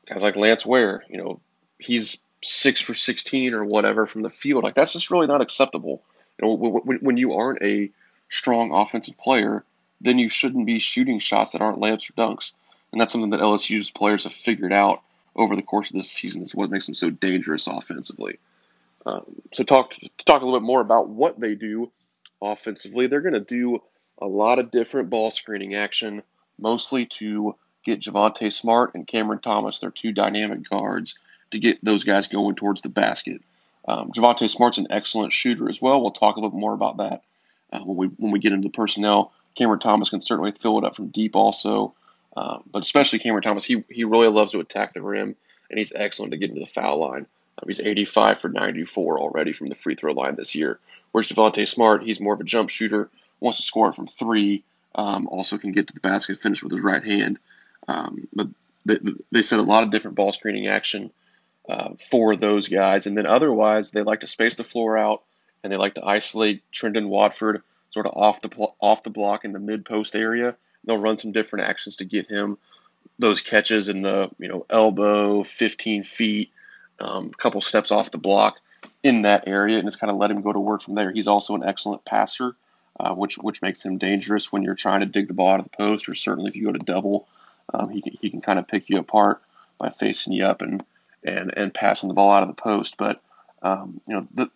guys 0.07 0.21
like 0.21 0.35
Lance 0.35 0.65
Ware, 0.65 1.03
you 1.09 1.17
know, 1.17 1.39
he's 1.79 2.17
six 2.41 2.79
for 2.79 2.93
16 2.93 3.53
or 3.53 3.63
whatever 3.65 4.05
from 4.05 4.21
the 4.21 4.29
field. 4.29 4.63
Like, 4.63 4.75
that's 4.75 4.93
just 4.93 5.11
really 5.11 5.27
not 5.27 5.41
acceptable. 5.41 6.01
You 6.39 6.47
know, 6.47 6.53
when, 6.53 6.99
when 6.99 7.17
you 7.17 7.33
aren't 7.33 7.61
a 7.61 7.89
strong 8.29 8.73
offensive 8.73 9.17
player, 9.17 9.63
then 10.01 10.17
you 10.17 10.29
shouldn't 10.29 10.65
be 10.65 10.79
shooting 10.79 11.19
shots 11.19 11.51
that 11.51 11.61
aren't 11.61 11.79
layups 11.79 12.09
or 12.09 12.13
dunks. 12.13 12.53
And 12.91 12.99
that's 12.99 13.11
something 13.11 13.31
that 13.31 13.41
LSU's 13.41 13.91
players 13.91 14.23
have 14.23 14.33
figured 14.33 14.73
out 14.73 15.01
over 15.35 15.55
the 15.55 15.61
course 15.61 15.89
of 15.89 15.95
this 15.95 16.09
season. 16.09 16.41
Is 16.41 16.55
what 16.55 16.71
makes 16.71 16.85
them 16.85 16.95
so 16.95 17.09
dangerous 17.09 17.67
offensively. 17.67 18.39
Um, 19.05 19.25
so 19.53 19.63
talk 19.63 19.91
to 19.91 20.09
talk 20.25 20.41
a 20.41 20.45
little 20.45 20.59
bit 20.59 20.65
more 20.65 20.81
about 20.81 21.09
what 21.09 21.39
they 21.39 21.55
do 21.55 21.91
offensively. 22.41 23.07
They're 23.07 23.21
going 23.21 23.33
to 23.33 23.39
do 23.39 23.81
a 24.19 24.27
lot 24.27 24.59
of 24.59 24.71
different 24.71 25.09
ball 25.09 25.31
screening 25.31 25.75
action, 25.75 26.23
mostly 26.57 27.05
to 27.05 27.55
get 27.85 28.01
Javonte 28.01 28.51
Smart 28.51 28.93
and 28.93 29.07
Cameron 29.07 29.39
Thomas, 29.39 29.79
their 29.79 29.91
two 29.91 30.11
dynamic 30.11 30.69
guards, 30.69 31.15
to 31.51 31.59
get 31.59 31.83
those 31.83 32.03
guys 32.03 32.27
going 32.27 32.55
towards 32.55 32.81
the 32.81 32.89
basket. 32.89 33.41
Um, 33.87 34.11
Javonte 34.11 34.49
Smart's 34.49 34.77
an 34.77 34.87
excellent 34.89 35.33
shooter 35.33 35.69
as 35.69 35.81
well. 35.81 36.01
We'll 36.01 36.11
talk 36.11 36.35
a 36.35 36.39
little 36.39 36.51
bit 36.51 36.59
more 36.59 36.73
about 36.73 36.97
that 36.97 37.23
uh, 37.71 37.79
when 37.79 37.97
we 37.97 38.07
when 38.17 38.31
we 38.31 38.39
get 38.39 38.53
into 38.53 38.67
the 38.67 38.71
personnel. 38.71 39.31
Cameron 39.55 39.79
Thomas 39.79 40.09
can 40.09 40.21
certainly 40.21 40.53
fill 40.59 40.77
it 40.77 40.85
up 40.85 40.95
from 40.95 41.07
deep 41.07 41.35
also, 41.35 41.93
um, 42.37 42.63
but 42.71 42.81
especially 42.81 43.19
Cameron 43.19 43.43
Thomas, 43.43 43.65
he 43.65 43.83
he 43.89 44.03
really 44.03 44.27
loves 44.27 44.51
to 44.51 44.59
attack 44.59 44.93
the 44.93 45.01
rim, 45.01 45.35
and 45.69 45.79
he's 45.79 45.93
excellent 45.95 46.31
to 46.31 46.37
get 46.37 46.49
into 46.49 46.61
the 46.61 46.67
foul 46.67 46.99
line. 46.99 47.25
Um, 47.61 47.67
he's 47.67 47.79
85 47.79 48.39
for 48.39 48.49
94 48.49 49.19
already 49.19 49.53
from 49.53 49.67
the 49.67 49.75
free 49.75 49.95
throw 49.95 50.13
line 50.13 50.35
this 50.35 50.55
year. 50.55 50.79
Whereas 51.11 51.27
Javonte 51.27 51.67
Smart, 51.67 52.03
he's 52.03 52.21
more 52.21 52.33
of 52.33 52.39
a 52.39 52.45
jump 52.45 52.69
shooter, 52.69 53.09
wants 53.39 53.57
to 53.57 53.63
score 53.63 53.91
from 53.91 54.07
three, 54.07 54.63
um, 54.95 55.27
also 55.27 55.57
can 55.57 55.71
get 55.71 55.87
to 55.87 55.93
the 55.93 55.99
basket, 55.99 56.37
finish 56.37 56.63
with 56.63 56.71
his 56.71 56.81
right 56.81 57.03
hand. 57.03 57.39
Um, 57.87 58.27
but 58.33 58.47
they, 58.85 58.97
they 59.31 59.41
set 59.41 59.59
a 59.59 59.63
lot 59.63 59.83
of 59.83 59.91
different 59.91 60.15
ball 60.15 60.31
screening 60.31 60.67
action 60.67 61.11
uh, 61.67 61.89
for 62.09 62.35
those 62.35 62.67
guys. 62.67 63.05
And 63.05 63.17
then 63.17 63.25
otherwise, 63.25 63.91
they 63.91 64.01
like 64.01 64.21
to 64.21 64.27
space 64.27 64.55
the 64.55 64.63
floor 64.63 64.97
out 64.97 65.23
and 65.63 65.71
they 65.71 65.77
like 65.77 65.95
to 65.95 66.05
isolate 66.05 66.63
Trendon 66.71 67.07
Watford 67.07 67.61
sort 67.91 68.05
of 68.05 68.13
off 68.15 68.41
the 68.41 68.49
off 68.79 69.03
the 69.03 69.09
block 69.09 69.45
in 69.45 69.53
the 69.53 69.59
mid 69.59 69.85
post 69.85 70.15
area. 70.15 70.55
They'll 70.85 70.97
run 70.97 71.17
some 71.17 71.31
different 71.31 71.65
actions 71.65 71.95
to 71.97 72.05
get 72.05 72.27
him 72.27 72.57
those 73.19 73.41
catches 73.41 73.87
in 73.87 74.01
the 74.01 74.31
you 74.39 74.47
know 74.47 74.65
elbow, 74.69 75.43
15 75.43 76.03
feet, 76.03 76.49
um, 76.99 77.27
a 77.27 77.37
couple 77.37 77.61
steps 77.61 77.91
off 77.91 78.11
the 78.11 78.17
block 78.17 78.57
in 79.03 79.21
that 79.21 79.43
area, 79.47 79.77
and 79.77 79.87
just 79.87 79.99
kind 79.99 80.09
of 80.09 80.17
let 80.17 80.31
him 80.31 80.41
go 80.41 80.53
to 80.53 80.59
work 80.59 80.81
from 80.81 80.95
there. 80.95 81.11
He's 81.11 81.27
also 81.27 81.53
an 81.53 81.63
excellent 81.63 82.03
passer, 82.05 82.55
uh, 82.99 83.13
which 83.13 83.37
which 83.37 83.61
makes 83.61 83.83
him 83.83 83.97
dangerous 83.97 84.51
when 84.51 84.63
you're 84.63 84.73
trying 84.73 85.01
to 85.01 85.05
dig 85.05 85.27
the 85.27 85.33
ball 85.33 85.51
out 85.51 85.59
of 85.59 85.65
the 85.65 85.77
post, 85.77 86.09
or 86.09 86.15
certainly 86.15 86.49
if 86.49 86.55
you 86.55 86.65
go 86.65 86.71
to 86.71 86.79
double, 86.79 87.27
um, 87.73 87.89
he 87.89 88.01
can 88.01 88.17
he 88.19 88.29
can 88.29 88.41
kind 88.41 88.57
of 88.57 88.67
pick 88.67 88.89
you 88.89 88.97
apart 88.97 89.41
by 89.77 89.89
facing 89.89 90.33
you 90.33 90.45
up 90.45 90.61
and 90.61 90.83
and 91.23 91.55
and 91.57 91.73
passing 91.73 92.07
the 92.07 92.15
ball 92.15 92.31
out 92.31 92.43
of 92.43 92.49
the 92.49 92.61
post. 92.61 92.95
But 92.97 93.21
um, 93.61 93.99
you 94.07 94.15
know 94.15 94.27
the, 94.33 94.49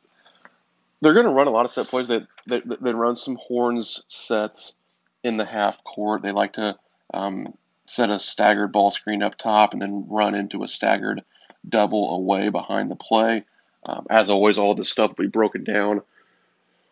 they're 1.03 1.13
going 1.13 1.25
to 1.25 1.31
run 1.31 1.47
a 1.47 1.51
lot 1.51 1.65
of 1.65 1.71
set 1.71 1.87
plays 1.87 2.07
that 2.07 2.25
they, 2.47 2.61
they, 2.81 2.93
run 2.93 3.15
some 3.15 3.35
horns 3.35 4.01
sets 4.07 4.75
in 5.23 5.35
the 5.35 5.45
half 5.45 5.83
court. 5.83 6.21
They 6.21 6.31
like 6.31 6.53
to 6.53 6.77
um, 7.13 7.53
set 7.85 8.09
a 8.09 8.19
staggered 8.19 8.71
ball 8.71 8.89
screen 8.89 9.21
up 9.21 9.37
top 9.37 9.73
and 9.73 9.81
then 9.81 10.05
run 10.09 10.33
into 10.33 10.63
a 10.63 10.67
staggered 10.67 11.21
double 11.67 12.15
away 12.15 12.49
behind 12.49 12.89
the 12.89 12.95
play. 12.95 13.43
Um, 13.87 14.07
as 14.09 14.29
always, 14.29 14.57
all 14.57 14.75
this 14.75 14.89
stuff 14.89 15.09
will 15.09 15.25
be 15.25 15.29
broken 15.29 15.65
down 15.65 16.01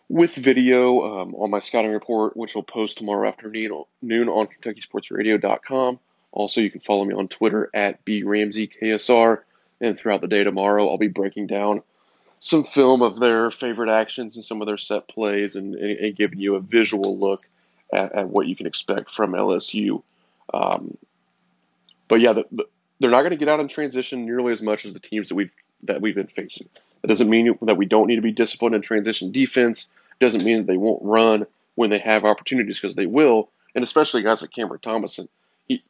with 0.10 0.36
video 0.36 1.22
um, 1.22 1.34
on 1.36 1.50
my 1.50 1.60
scouting 1.60 1.91
report, 1.91 2.36
which 2.36 2.53
will 2.53 2.63
post 2.63 2.98
tomorrow 2.98 3.30
afternoon 3.30 3.84
noon 4.01 4.27
on 4.27 4.48
KentuckySportsRadio.com. 4.48 6.00
Also, 6.34 6.60
you 6.60 6.70
can 6.70 6.82
follow 6.82 7.06
me 7.06 7.13
on 7.13 7.30
Twitter 7.30 7.70
at 7.74 8.03
BRamseyKSR. 8.06 9.39
And 9.80 9.98
throughout 9.98 10.22
the 10.22 10.27
day 10.27 10.44
tomorrow, 10.44 10.89
I'll 10.89 10.98
be 10.98 11.08
breaking 11.08 11.48
down 11.48 11.82
some 12.41 12.63
film 12.63 13.03
of 13.03 13.19
their 13.19 13.51
favorite 13.51 13.89
actions 13.89 14.36
and 14.36 14.43
some 14.43 14.62
of 14.62 14.65
their 14.65 14.77
set 14.77 15.07
plays 15.07 15.55
and, 15.55 15.75
and, 15.75 16.00
and 16.00 16.15
giving 16.15 16.39
you 16.39 16.55
a 16.55 16.60
visual 16.60 17.17
look 17.17 17.48
at, 17.93 18.12
at, 18.13 18.29
what 18.29 18.48
you 18.48 18.55
can 18.55 18.65
expect 18.65 19.12
from 19.12 19.33
LSU. 19.33 20.01
Um, 20.51 20.98
but 22.07 22.19
yeah, 22.19 22.33
the, 22.33 22.45
the, 22.51 22.65
they're 23.00 23.12
not 23.12 23.21
going 23.21 23.29
to 23.29 23.38
get 23.38 23.48
out 23.48 23.60
in 23.60 23.67
transition 23.67 24.25
nearly 24.25 24.51
as 24.51 24.62
much 24.62 24.86
as 24.86 24.93
the 24.93 25.00
teams 25.00 25.29
that 25.29 25.36
we've 25.36 25.53
that 25.83 26.01
we've 26.01 26.15
been 26.15 26.27
facing. 26.27 26.67
That 27.01 27.07
doesn't 27.07 27.29
mean 27.29 27.57
that 27.62 27.77
we 27.77 27.86
don't 27.86 28.07
need 28.07 28.15
to 28.15 28.21
be 28.24 28.31
disciplined 28.31 28.75
in 28.75 28.81
transition 28.81 29.31
defense. 29.31 29.88
It 30.19 30.24
Doesn't 30.24 30.43
mean 30.43 30.57
that 30.57 30.67
they 30.67 30.77
won't 30.77 31.01
run 31.03 31.45
when 31.75 31.91
they 31.91 32.00
have 32.00 32.25
opportunities 32.25 32.79
because 32.79 32.95
they 32.95 33.05
will, 33.05 33.50
and 33.75 33.83
especially 33.83 34.24
guys 34.24 34.41
like 34.41 34.51
Cameron 34.51 34.81
Thomas. 34.81 35.19
And 35.19 35.29
he, 35.67 35.83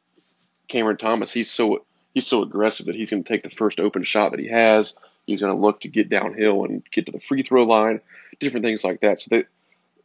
Cameron 0.68 0.98
Thomas, 0.98 1.32
he's 1.32 1.50
so 1.50 1.84
he's 2.14 2.26
so 2.26 2.42
aggressive 2.42 2.86
that 2.86 2.94
he's 2.94 3.10
going 3.10 3.24
to 3.24 3.28
take 3.28 3.42
the 3.42 3.50
first 3.50 3.80
open 3.80 4.04
shot 4.04 4.32
that 4.32 4.40
he 4.40 4.48
has. 4.48 4.98
He's 5.26 5.40
going 5.40 5.54
to 5.54 5.60
look 5.60 5.80
to 5.80 5.88
get 5.88 6.08
downhill 6.08 6.64
and 6.64 6.82
get 6.90 7.06
to 7.06 7.12
the 7.12 7.20
free 7.20 7.42
throw 7.42 7.64
line, 7.64 8.00
different 8.40 8.64
things 8.64 8.84
like 8.84 9.00
that. 9.00 9.20
So 9.20 9.28
they 9.30 9.44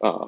uh, 0.02 0.28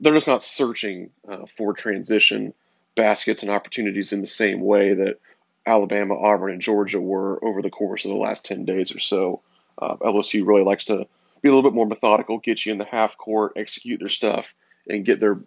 they're 0.00 0.14
just 0.14 0.26
not 0.26 0.42
searching 0.42 1.10
uh, 1.28 1.46
for 1.46 1.72
transition 1.72 2.52
baskets 2.94 3.42
and 3.42 3.50
opportunities 3.50 4.12
in 4.12 4.20
the 4.20 4.26
same 4.26 4.60
way 4.60 4.94
that 4.94 5.18
Alabama, 5.64 6.18
Auburn, 6.18 6.52
and 6.52 6.60
Georgia 6.60 7.00
were 7.00 7.42
over 7.44 7.62
the 7.62 7.70
course 7.70 8.04
of 8.04 8.10
the 8.10 8.16
last 8.16 8.44
ten 8.44 8.64
days 8.64 8.94
or 8.94 8.98
so. 8.98 9.40
Uh, 9.78 9.96
LSU 9.96 10.46
really 10.46 10.64
likes 10.64 10.84
to 10.86 11.06
be 11.42 11.48
a 11.48 11.52
little 11.52 11.68
bit 11.68 11.74
more 11.74 11.86
methodical, 11.86 12.38
get 12.38 12.64
you 12.64 12.72
in 12.72 12.78
the 12.78 12.84
half 12.84 13.16
court, 13.16 13.52
execute 13.56 14.00
their 14.00 14.08
stuff, 14.08 14.54
and 14.88 15.04
get 15.04 15.20
their 15.20 15.38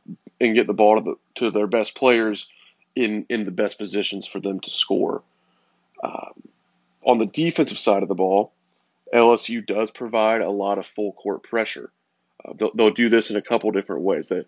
and 0.42 0.56
get 0.56 0.68
the 0.68 0.74
ball 0.74 0.96
to, 0.96 1.02
the, 1.02 1.16
to 1.36 1.52
their 1.52 1.68
best 1.68 1.96
players 1.96 2.48
in 2.96 3.26
in 3.30 3.46
the 3.46 3.52
best 3.52 3.78
positions 3.78 4.26
for 4.28 4.40
them 4.40 4.60
to 4.62 4.70
score. 4.70 5.22
Um, 6.04 6.34
on 7.04 7.18
the 7.18 7.26
defensive 7.26 7.78
side 7.78 8.04
of 8.04 8.10
the 8.10 8.16
ball, 8.16 8.52
LSU 9.14 9.66
does 9.66 9.92
provide 9.92 10.42
a 10.42 10.50
lot 10.50 10.78
of 10.78 10.86
full 10.86 11.14
court 11.14 11.44
pressure. 11.44 11.92
Uh, 12.46 12.54
they'll, 12.58 12.72
they'll, 12.76 12.92
do 12.92 13.10
this 13.10 13.30
in 13.30 13.36
a 13.36 13.42
couple 13.42 13.72
different 13.72 14.04
ways. 14.04 14.28
That 14.28 14.46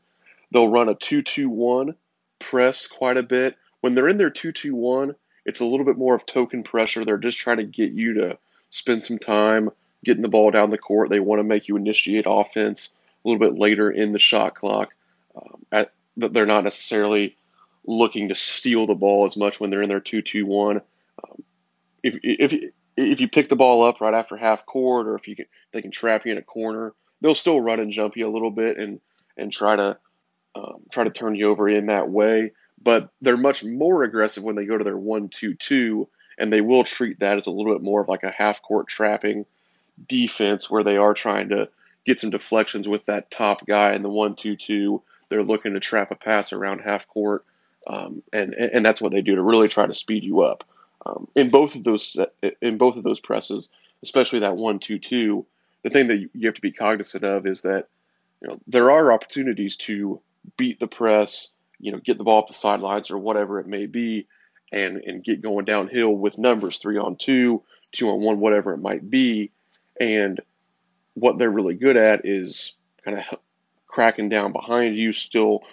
they'll 0.51 0.69
run 0.69 0.89
a 0.89 0.95
two-two-one 0.95 1.95
press 2.39 2.87
quite 2.87 3.17
a 3.17 3.23
bit. 3.23 3.55
When 3.81 3.95
they're 3.95 4.07
in 4.07 4.17
their 4.17 4.29
two-two-one, 4.29 5.15
it's 5.45 5.59
a 5.59 5.65
little 5.65 5.85
bit 5.85 5.97
more 5.97 6.15
of 6.15 6.25
token 6.25 6.63
pressure. 6.63 7.03
They're 7.03 7.17
just 7.17 7.39
trying 7.39 7.57
to 7.57 7.63
get 7.63 7.91
you 7.91 8.13
to 8.15 8.37
spend 8.69 9.03
some 9.03 9.17
time 9.17 9.69
getting 10.05 10.21
the 10.21 10.27
ball 10.27 10.51
down 10.51 10.69
the 10.69 10.77
court. 10.77 11.09
They 11.09 11.19
want 11.19 11.39
to 11.39 11.43
make 11.43 11.67
you 11.67 11.75
initiate 11.75 12.25
offense 12.27 12.91
a 13.23 13.29
little 13.29 13.39
bit 13.39 13.59
later 13.59 13.91
in 13.91 14.11
the 14.11 14.19
shot 14.19 14.55
clock. 14.55 14.89
Um, 15.35 15.65
at, 15.71 15.93
they're 16.17 16.45
not 16.45 16.63
necessarily 16.63 17.35
looking 17.85 18.29
to 18.29 18.35
steal 18.35 18.85
the 18.85 18.93
ball 18.93 19.25
as 19.25 19.35
much 19.35 19.59
when 19.59 19.69
they're 19.69 19.81
in 19.81 19.89
their 19.89 19.99
two-two-one. 19.99 20.77
Um, 21.23 21.43
if, 22.03 22.19
if 22.23 22.71
if 22.97 23.21
you 23.21 23.27
pick 23.27 23.49
the 23.49 23.55
ball 23.55 23.83
up 23.83 24.01
right 24.01 24.13
after 24.13 24.37
half 24.37 24.65
court, 24.65 25.07
or 25.07 25.15
if 25.15 25.27
you 25.27 25.35
can, 25.35 25.45
they 25.71 25.81
can 25.81 25.91
trap 25.91 26.25
you 26.25 26.31
in 26.31 26.37
a 26.37 26.43
corner, 26.43 26.93
they'll 27.21 27.35
still 27.35 27.61
run 27.61 27.79
and 27.79 27.91
jump 27.91 28.17
you 28.17 28.27
a 28.27 28.31
little 28.31 28.51
bit 28.51 28.77
and 28.77 28.99
and 29.37 29.51
try 29.51 29.75
to 29.75 29.97
um, 30.55 30.81
try 30.91 31.03
to 31.03 31.09
turn 31.09 31.35
you 31.35 31.49
over 31.49 31.69
in 31.69 31.87
that 31.87 32.09
way. 32.09 32.51
But 32.83 33.09
they're 33.21 33.37
much 33.37 33.63
more 33.63 34.03
aggressive 34.03 34.43
when 34.43 34.55
they 34.55 34.65
go 34.65 34.77
to 34.77 34.83
their 34.83 34.97
one 34.97 35.29
two 35.29 35.53
two, 35.53 36.07
and 36.37 36.51
they 36.51 36.61
will 36.61 36.83
treat 36.83 37.19
that 37.19 37.37
as 37.37 37.47
a 37.47 37.51
little 37.51 37.73
bit 37.73 37.83
more 37.83 38.01
of 38.01 38.09
like 38.09 38.23
a 38.23 38.31
half 38.31 38.61
court 38.61 38.87
trapping 38.87 39.45
defense, 40.07 40.69
where 40.69 40.83
they 40.83 40.97
are 40.97 41.13
trying 41.13 41.49
to 41.49 41.69
get 42.05 42.19
some 42.19 42.31
deflections 42.31 42.87
with 42.87 43.05
that 43.05 43.29
top 43.29 43.65
guy 43.67 43.93
in 43.93 44.01
the 44.01 44.09
one 44.09 44.35
two 44.35 44.55
two. 44.55 45.01
They're 45.29 45.43
looking 45.43 45.73
to 45.73 45.79
trap 45.79 46.11
a 46.11 46.15
pass 46.15 46.51
around 46.51 46.79
half 46.79 47.07
court, 47.07 47.45
um, 47.87 48.21
and 48.33 48.53
and 48.53 48.85
that's 48.85 48.99
what 48.99 49.11
they 49.11 49.21
do 49.21 49.35
to 49.35 49.41
really 49.41 49.69
try 49.69 49.85
to 49.85 49.93
speed 49.93 50.23
you 50.23 50.41
up. 50.41 50.65
Um, 51.05 51.27
in 51.35 51.49
both 51.49 51.75
of 51.75 51.83
those 51.83 52.17
in 52.61 52.77
both 52.77 52.95
of 52.95 53.03
those 53.03 53.19
presses, 53.19 53.69
especially 54.03 54.39
that 54.39 54.57
one 54.57 54.79
two 54.79 54.99
two, 54.99 55.45
the 55.83 55.89
thing 55.89 56.07
that 56.07 56.19
you 56.19 56.45
have 56.45 56.55
to 56.55 56.61
be 56.61 56.71
cognizant 56.71 57.23
of 57.23 57.47
is 57.47 57.61
that 57.61 57.87
you 58.41 58.47
know 58.47 58.59
there 58.67 58.91
are 58.91 59.11
opportunities 59.11 59.75
to 59.77 60.21
beat 60.57 60.79
the 60.79 60.87
press, 60.87 61.49
you 61.79 61.91
know, 61.91 61.99
get 61.99 62.17
the 62.17 62.23
ball 62.23 62.41
off 62.41 62.47
the 62.47 62.53
sidelines 62.53 63.09
or 63.09 63.17
whatever 63.17 63.59
it 63.59 63.67
may 63.67 63.87
be, 63.87 64.27
and 64.71 64.97
and 64.97 65.23
get 65.23 65.41
going 65.41 65.65
downhill 65.65 66.11
with 66.11 66.37
numbers 66.37 66.77
three 66.77 66.97
on 66.97 67.15
two, 67.15 67.63
two 67.91 68.09
on 68.09 68.21
one, 68.21 68.39
whatever 68.39 68.73
it 68.73 68.79
might 68.79 69.09
be, 69.09 69.51
and 69.99 70.39
what 71.15 71.37
they're 71.37 71.49
really 71.49 71.75
good 71.75 71.97
at 71.97 72.25
is 72.25 72.73
kind 73.03 73.17
of 73.17 73.39
cracking 73.87 74.29
down 74.29 74.51
behind 74.51 74.95
you, 74.95 75.11
still 75.11 75.63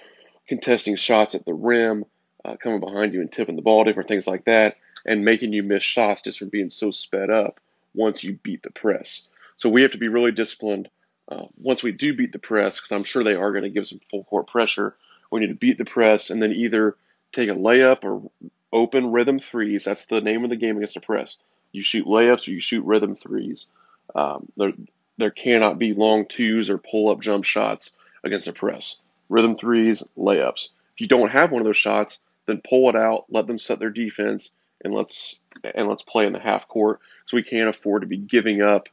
contesting 0.49 0.97
shots 0.97 1.35
at 1.35 1.45
the 1.45 1.53
rim, 1.53 2.05
uh, 2.47 2.57
coming 2.57 2.81
behind 2.81 3.13
you 3.13 3.21
and 3.21 3.31
tipping 3.31 3.57
the 3.57 3.63
ball, 3.63 3.85
different 3.85 4.09
things 4.09 4.27
like 4.27 4.47
that 4.47 4.77
and 5.09 5.25
making 5.25 5.53
you 5.53 5.63
miss 5.63 5.83
shots 5.83 6.23
just 6.23 6.39
from 6.39 6.49
being 6.51 6.71
so 6.71 6.91
sped 6.91 7.31
up 7.31 7.61
once 7.95 8.23
you 8.23 8.39
beat 8.43 8.63
the 8.63 8.71
press. 8.71 9.29
So 9.57 9.69
we 9.69 9.83
have 9.83 9.91
to 9.93 9.99
be 9.99 10.09
really 10.09 10.31
disciplined 10.31 10.89
uh, 11.31 11.45
once 11.61 11.83
we 11.83 11.93
do 11.93 12.15
beat 12.15 12.33
the 12.33 12.39
press, 12.39 12.79
because 12.79 12.93
I'm 12.93 13.05
sure 13.05 13.25
they 13.25 13.35
are 13.35 13.53
going 13.53 13.65
to 13.65 13.71
give 13.71 13.87
some 13.87 14.01
full 14.11 14.25
court 14.25 14.47
pressure. 14.47 14.95
We 15.31 15.41
need 15.41 15.49
to 15.49 15.55
beat 15.55 15.79
the 15.79 15.85
press 15.85 16.31
and 16.31 16.43
then 16.43 16.53
either 16.53 16.97
take 17.33 17.49
a 17.49 17.55
layup 17.55 18.05
or 18.05 18.31
open 18.73 19.11
rhythm 19.13 19.39
threes. 19.39 19.85
That's 19.85 20.07
the 20.07 20.21
name 20.21 20.45
of 20.45 20.51
the 20.51 20.57
game 20.57 20.77
against 20.77 20.95
the 20.95 21.01
press. 21.01 21.39
You 21.73 21.83
shoot 21.83 22.07
layups 22.07 22.47
or 22.47 22.53
you 22.53 22.61
shoot 22.61 22.85
rhythm 22.85 23.15
threes. 23.15 23.67
Um, 24.15 24.51
there, 24.57 24.73
there 25.19 25.31
cannot 25.31 25.79
be 25.79 25.93
long 25.93 26.27
twos 26.27 26.71
or 26.71 26.79
pull 26.79 27.11
up 27.11 27.21
jump 27.21 27.45
shots 27.45 27.97
against 28.25 28.47
the 28.47 28.53
press. 28.53 29.01
Rhythm 29.29 29.57
threes, 29.57 30.03
layups. 30.17 30.69
If 30.95 31.01
you 31.01 31.07
don't 31.07 31.31
have 31.31 31.51
one 31.51 31.61
of 31.61 31.67
those 31.67 31.77
shots, 31.77 32.21
then 32.47 32.63
pull 32.69 32.89
it 32.89 32.97
out, 32.97 33.27
let 33.29 33.47
them 33.47 33.59
set 33.59 33.79
their 33.79 33.91
defense, 33.91 34.51
and 34.85 34.95
let's 34.95 35.39
and 35.75 35.89
let's 35.89 36.03
play 36.03 36.27
in 36.27 36.33
the 36.33 36.39
half 36.39 36.69
court 36.69 37.01
so 37.27 37.37
we 37.37 37.43
can't 37.43 37.69
afford 37.69 38.03
to 38.03 38.09
be 38.09 38.17
giving 38.17 38.63
up 38.63 38.89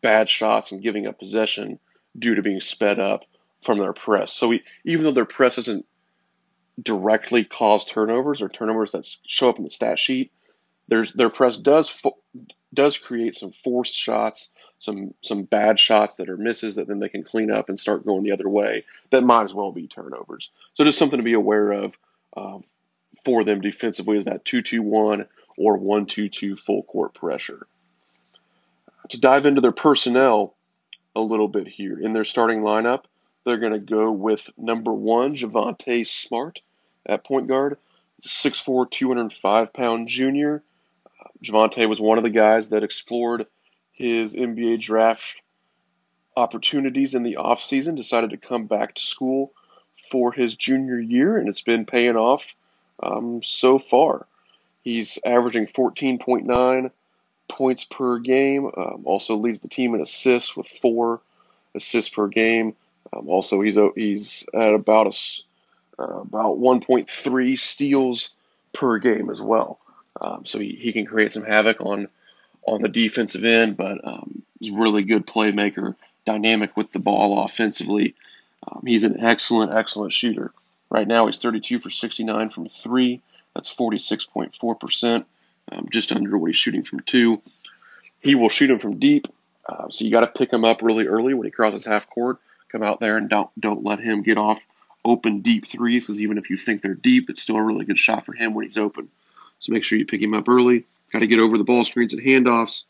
bad 0.00 0.28
shots 0.28 0.72
and 0.72 0.82
giving 0.82 1.06
up 1.06 1.18
possession 1.18 1.78
due 2.18 2.34
to 2.34 2.42
being 2.42 2.60
sped 2.60 2.98
up 2.98 3.24
from 3.62 3.78
their 3.78 3.92
press. 3.92 4.32
So 4.32 4.48
we, 4.48 4.62
even 4.84 5.04
though 5.04 5.10
their 5.12 5.24
press 5.24 5.56
doesn't 5.56 5.84
directly 6.80 7.44
cause 7.44 7.84
turnovers 7.84 8.40
or 8.40 8.48
turnovers 8.48 8.92
that 8.92 9.08
show 9.26 9.48
up 9.48 9.58
in 9.58 9.64
the 9.64 9.70
stat 9.70 9.98
sheet, 9.98 10.32
there's 10.88 11.12
their 11.12 11.30
press 11.30 11.56
does 11.56 12.02
does 12.72 12.98
create 12.98 13.34
some 13.34 13.50
forced 13.50 13.94
shots, 13.94 14.48
some 14.78 15.12
some 15.22 15.42
bad 15.42 15.78
shots 15.78 16.16
that 16.16 16.28
are 16.28 16.36
misses 16.36 16.76
that 16.76 16.86
then 16.86 17.00
they 17.00 17.08
can 17.08 17.24
clean 17.24 17.50
up 17.50 17.68
and 17.68 17.78
start 17.78 18.06
going 18.06 18.22
the 18.22 18.32
other 18.32 18.48
way. 18.48 18.84
That 19.10 19.24
might 19.24 19.44
as 19.44 19.54
well 19.54 19.72
be 19.72 19.86
turnovers. 19.86 20.50
So 20.74 20.84
just 20.84 20.98
something 20.98 21.18
to 21.18 21.24
be 21.24 21.34
aware 21.34 21.72
of 21.72 21.98
uh, 22.36 22.58
for 23.24 23.44
them 23.44 23.60
defensively 23.60 24.16
is 24.16 24.24
that 24.24 24.44
2 24.44 24.62
2 24.62 24.82
1 24.82 25.26
or 25.56 25.76
1 25.76 26.06
2 26.06 26.28
2 26.28 26.56
full 26.56 26.82
court 26.84 27.14
pressure. 27.14 27.66
To 29.10 29.18
dive 29.18 29.46
into 29.46 29.60
their 29.60 29.72
personnel 29.72 30.54
a 31.16 31.20
little 31.20 31.48
bit 31.48 31.66
here, 31.66 31.98
in 31.98 32.12
their 32.12 32.24
starting 32.24 32.60
lineup, 32.60 33.04
they're 33.44 33.56
going 33.56 33.72
to 33.72 33.78
go 33.78 34.10
with 34.10 34.50
number 34.58 34.92
one, 34.92 35.36
Javonte 35.36 36.06
Smart 36.06 36.60
at 37.06 37.24
point 37.24 37.48
guard, 37.48 37.78
6'4, 38.22 38.90
205 38.90 39.72
pound 39.72 40.08
junior. 40.08 40.62
Javonte 41.42 41.88
was 41.88 42.00
one 42.00 42.18
of 42.18 42.24
the 42.24 42.30
guys 42.30 42.68
that 42.68 42.82
explored 42.82 43.46
his 43.92 44.34
NBA 44.34 44.80
draft 44.80 45.36
opportunities 46.36 47.14
in 47.14 47.22
the 47.22 47.36
offseason, 47.36 47.96
decided 47.96 48.30
to 48.30 48.36
come 48.36 48.66
back 48.66 48.94
to 48.94 49.02
school 49.02 49.52
for 50.10 50.32
his 50.32 50.56
junior 50.56 50.98
year, 50.98 51.36
and 51.36 51.48
it's 51.48 51.62
been 51.62 51.84
paying 51.84 52.16
off 52.16 52.54
um, 53.02 53.42
so 53.42 53.78
far. 53.78 54.26
He's 54.82 55.18
averaging 55.24 55.66
14.9 55.66 56.90
points 57.48 57.84
per 57.84 58.18
game. 58.18 58.70
Um, 58.76 59.02
also 59.04 59.36
leads 59.36 59.60
the 59.60 59.68
team 59.68 59.94
in 59.94 60.00
assists 60.00 60.56
with 60.56 60.66
four 60.66 61.20
assists 61.74 62.14
per 62.14 62.28
game. 62.28 62.74
Um, 63.12 63.28
also, 63.28 63.60
he's 63.60 63.78
he's 63.94 64.44
at 64.54 64.74
about 64.74 65.06
a 65.06 66.02
uh, 66.02 66.20
about 66.20 66.58
1.3 66.58 67.58
steals 67.58 68.30
per 68.72 68.98
game 68.98 69.30
as 69.30 69.40
well. 69.40 69.78
Um, 70.20 70.46
so 70.46 70.58
he, 70.58 70.78
he 70.80 70.92
can 70.92 71.06
create 71.06 71.32
some 71.32 71.44
havoc 71.44 71.80
on 71.80 72.08
on 72.66 72.82
the 72.82 72.88
defensive 72.88 73.44
end, 73.44 73.76
but 73.76 73.98
um, 74.04 74.42
he's 74.60 74.70
really 74.70 75.02
good 75.02 75.26
playmaker, 75.26 75.94
dynamic 76.26 76.76
with 76.76 76.92
the 76.92 76.98
ball 76.98 77.42
offensively. 77.42 78.14
Um, 78.66 78.82
he's 78.84 79.04
an 79.04 79.20
excellent, 79.20 79.72
excellent 79.72 80.12
shooter. 80.12 80.52
Right 80.90 81.06
now, 81.06 81.26
he's 81.26 81.38
32 81.38 81.78
for 81.78 81.90
69 81.90 82.50
from 82.50 82.68
three. 82.68 83.20
That's 83.54 83.74
46.4%, 83.74 85.24
um, 85.72 85.88
just 85.90 86.12
under 86.12 86.38
what 86.38 86.48
he's 86.48 86.56
shooting 86.56 86.82
from 86.82 87.00
two. 87.00 87.42
He 88.22 88.34
will 88.34 88.48
shoot 88.48 88.70
him 88.70 88.78
from 88.78 88.98
deep, 88.98 89.26
uh, 89.68 89.88
so 89.90 90.04
you 90.04 90.10
got 90.10 90.20
to 90.20 90.26
pick 90.26 90.52
him 90.52 90.64
up 90.64 90.82
really 90.82 91.06
early 91.06 91.34
when 91.34 91.44
he 91.44 91.50
crosses 91.50 91.84
half 91.84 92.08
court. 92.08 92.38
Come 92.70 92.82
out 92.82 93.00
there 93.00 93.16
and 93.16 93.28
don't 93.28 93.48
don't 93.58 93.84
let 93.84 93.98
him 93.98 94.22
get 94.22 94.36
off 94.36 94.66
open 95.04 95.40
deep 95.40 95.66
threes 95.66 96.04
because 96.04 96.20
even 96.20 96.36
if 96.38 96.50
you 96.50 96.56
think 96.56 96.82
they're 96.82 96.94
deep, 96.94 97.30
it's 97.30 97.42
still 97.42 97.56
a 97.56 97.62
really 97.62 97.84
good 97.84 97.98
shot 97.98 98.26
for 98.26 98.32
him 98.32 98.54
when 98.54 98.64
he's 98.64 98.76
open. 98.76 99.08
So 99.58 99.72
make 99.72 99.84
sure 99.84 99.98
you 99.98 100.06
pick 100.06 100.22
him 100.22 100.34
up 100.34 100.48
early. 100.48 100.84
Got 101.12 101.20
to 101.20 101.26
get 101.26 101.38
over 101.38 101.56
the 101.56 101.64
ball 101.64 101.84
screens 101.84 102.12
and 102.12 102.22
handoffs. 102.22 102.84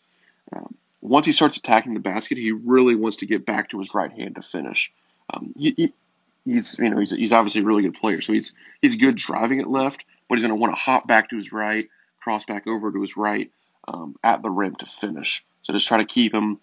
Um, 0.52 0.74
once 1.00 1.26
he 1.26 1.32
starts 1.32 1.56
attacking 1.56 1.94
the 1.94 2.00
basket, 2.00 2.38
he 2.38 2.52
really 2.52 2.96
wants 2.96 3.18
to 3.18 3.26
get 3.26 3.46
back 3.46 3.70
to 3.70 3.78
his 3.78 3.94
right 3.94 4.10
hand 4.10 4.34
to 4.34 4.42
finish. 4.42 4.92
Um, 5.32 5.54
he's 6.44 6.78
you 6.78 6.90
know 6.90 6.98
he's, 6.98 7.10
he's 7.10 7.32
obviously 7.32 7.60
a 7.60 7.64
really 7.64 7.82
good 7.82 7.94
player, 7.94 8.20
so 8.20 8.32
he's 8.32 8.52
he's 8.82 8.96
good 8.96 9.16
driving 9.16 9.60
it 9.60 9.68
left, 9.68 10.04
but 10.28 10.36
he's 10.36 10.42
going 10.42 10.56
to 10.56 10.60
want 10.60 10.72
to 10.72 10.80
hop 10.80 11.06
back 11.06 11.30
to 11.30 11.36
his 11.36 11.52
right, 11.52 11.88
cross 12.20 12.44
back 12.44 12.66
over 12.66 12.92
to 12.92 13.00
his 13.00 13.16
right 13.16 13.50
um, 13.86 14.16
at 14.22 14.42
the 14.42 14.50
rim 14.50 14.74
to 14.76 14.86
finish. 14.86 15.44
So 15.62 15.72
just 15.72 15.88
try 15.88 15.98
to 15.98 16.04
keep 16.04 16.32
him 16.32 16.58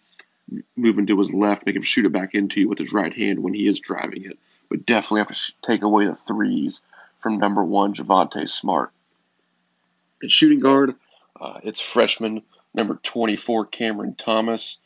moving 0.75 1.07
to 1.07 1.19
his 1.19 1.33
left, 1.33 1.65
make 1.65 1.75
him 1.75 1.81
shoot 1.81 2.05
it 2.05 2.11
back 2.11 2.35
into 2.35 2.61
you 2.61 2.69
with 2.69 2.79
his 2.79 2.93
right 2.93 3.13
hand 3.13 3.41
when 3.41 3.53
he 3.53 3.67
is 3.67 3.79
driving 3.79 4.25
it. 4.25 4.37
But 4.69 4.85
definitely 4.85 5.19
have 5.19 5.35
to 5.35 5.53
take 5.61 5.81
away 5.83 6.05
the 6.05 6.15
threes 6.15 6.81
from 7.21 7.37
number 7.37 7.63
one 7.63 7.93
Javonte 7.93 8.47
Smart. 8.49 8.91
At 10.23 10.31
shooting 10.31 10.59
guard, 10.59 10.95
uh, 11.39 11.59
it's 11.63 11.79
freshman 11.79 12.41
number 12.73 12.99
24 13.03 13.65
Cameron 13.67 14.15
Thomas. 14.15 14.79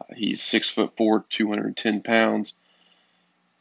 Uh, 0.00 0.14
he's 0.14 0.42
six 0.42 0.70
foot 0.70 0.96
four, 0.96 1.24
210 1.28 2.02
pounds. 2.02 2.54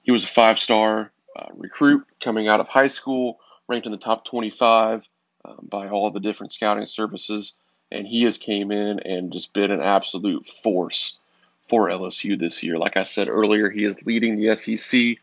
He 0.08 0.12
was 0.14 0.24
a 0.24 0.28
five 0.28 0.58
star 0.58 1.12
uh, 1.36 1.50
recruit 1.54 2.08
coming 2.22 2.48
out 2.48 2.62
of 2.62 2.70
high 2.70 2.88
school, 2.88 3.40
ranked 3.68 3.86
in 3.86 3.92
the 3.92 3.98
top 3.98 4.24
25 4.24 5.08
um, 5.44 5.68
by 5.70 5.90
all 5.90 6.10
the 6.10 6.22
different 6.22 6.54
scouting 6.54 6.86
services, 6.86 7.54
and 7.92 8.08
he 8.08 8.24
has 8.24 8.38
came 8.38 8.72
in 8.72 9.02
and 9.02 9.34
just 9.34 9.52
been 9.52 9.70
an 9.70 9.82
absolute 9.82 10.48
force 10.48 11.20
for 11.68 11.90
LSU 11.90 12.40
this 12.40 12.64
year. 12.64 12.78
Like 12.78 12.96
I 12.96 13.04
said 13.04 13.28
earlier, 13.28 13.70
he 13.70 13.84
is 13.84 14.06
leading 14.06 14.38
the 14.38 14.56
SEC 14.56 15.18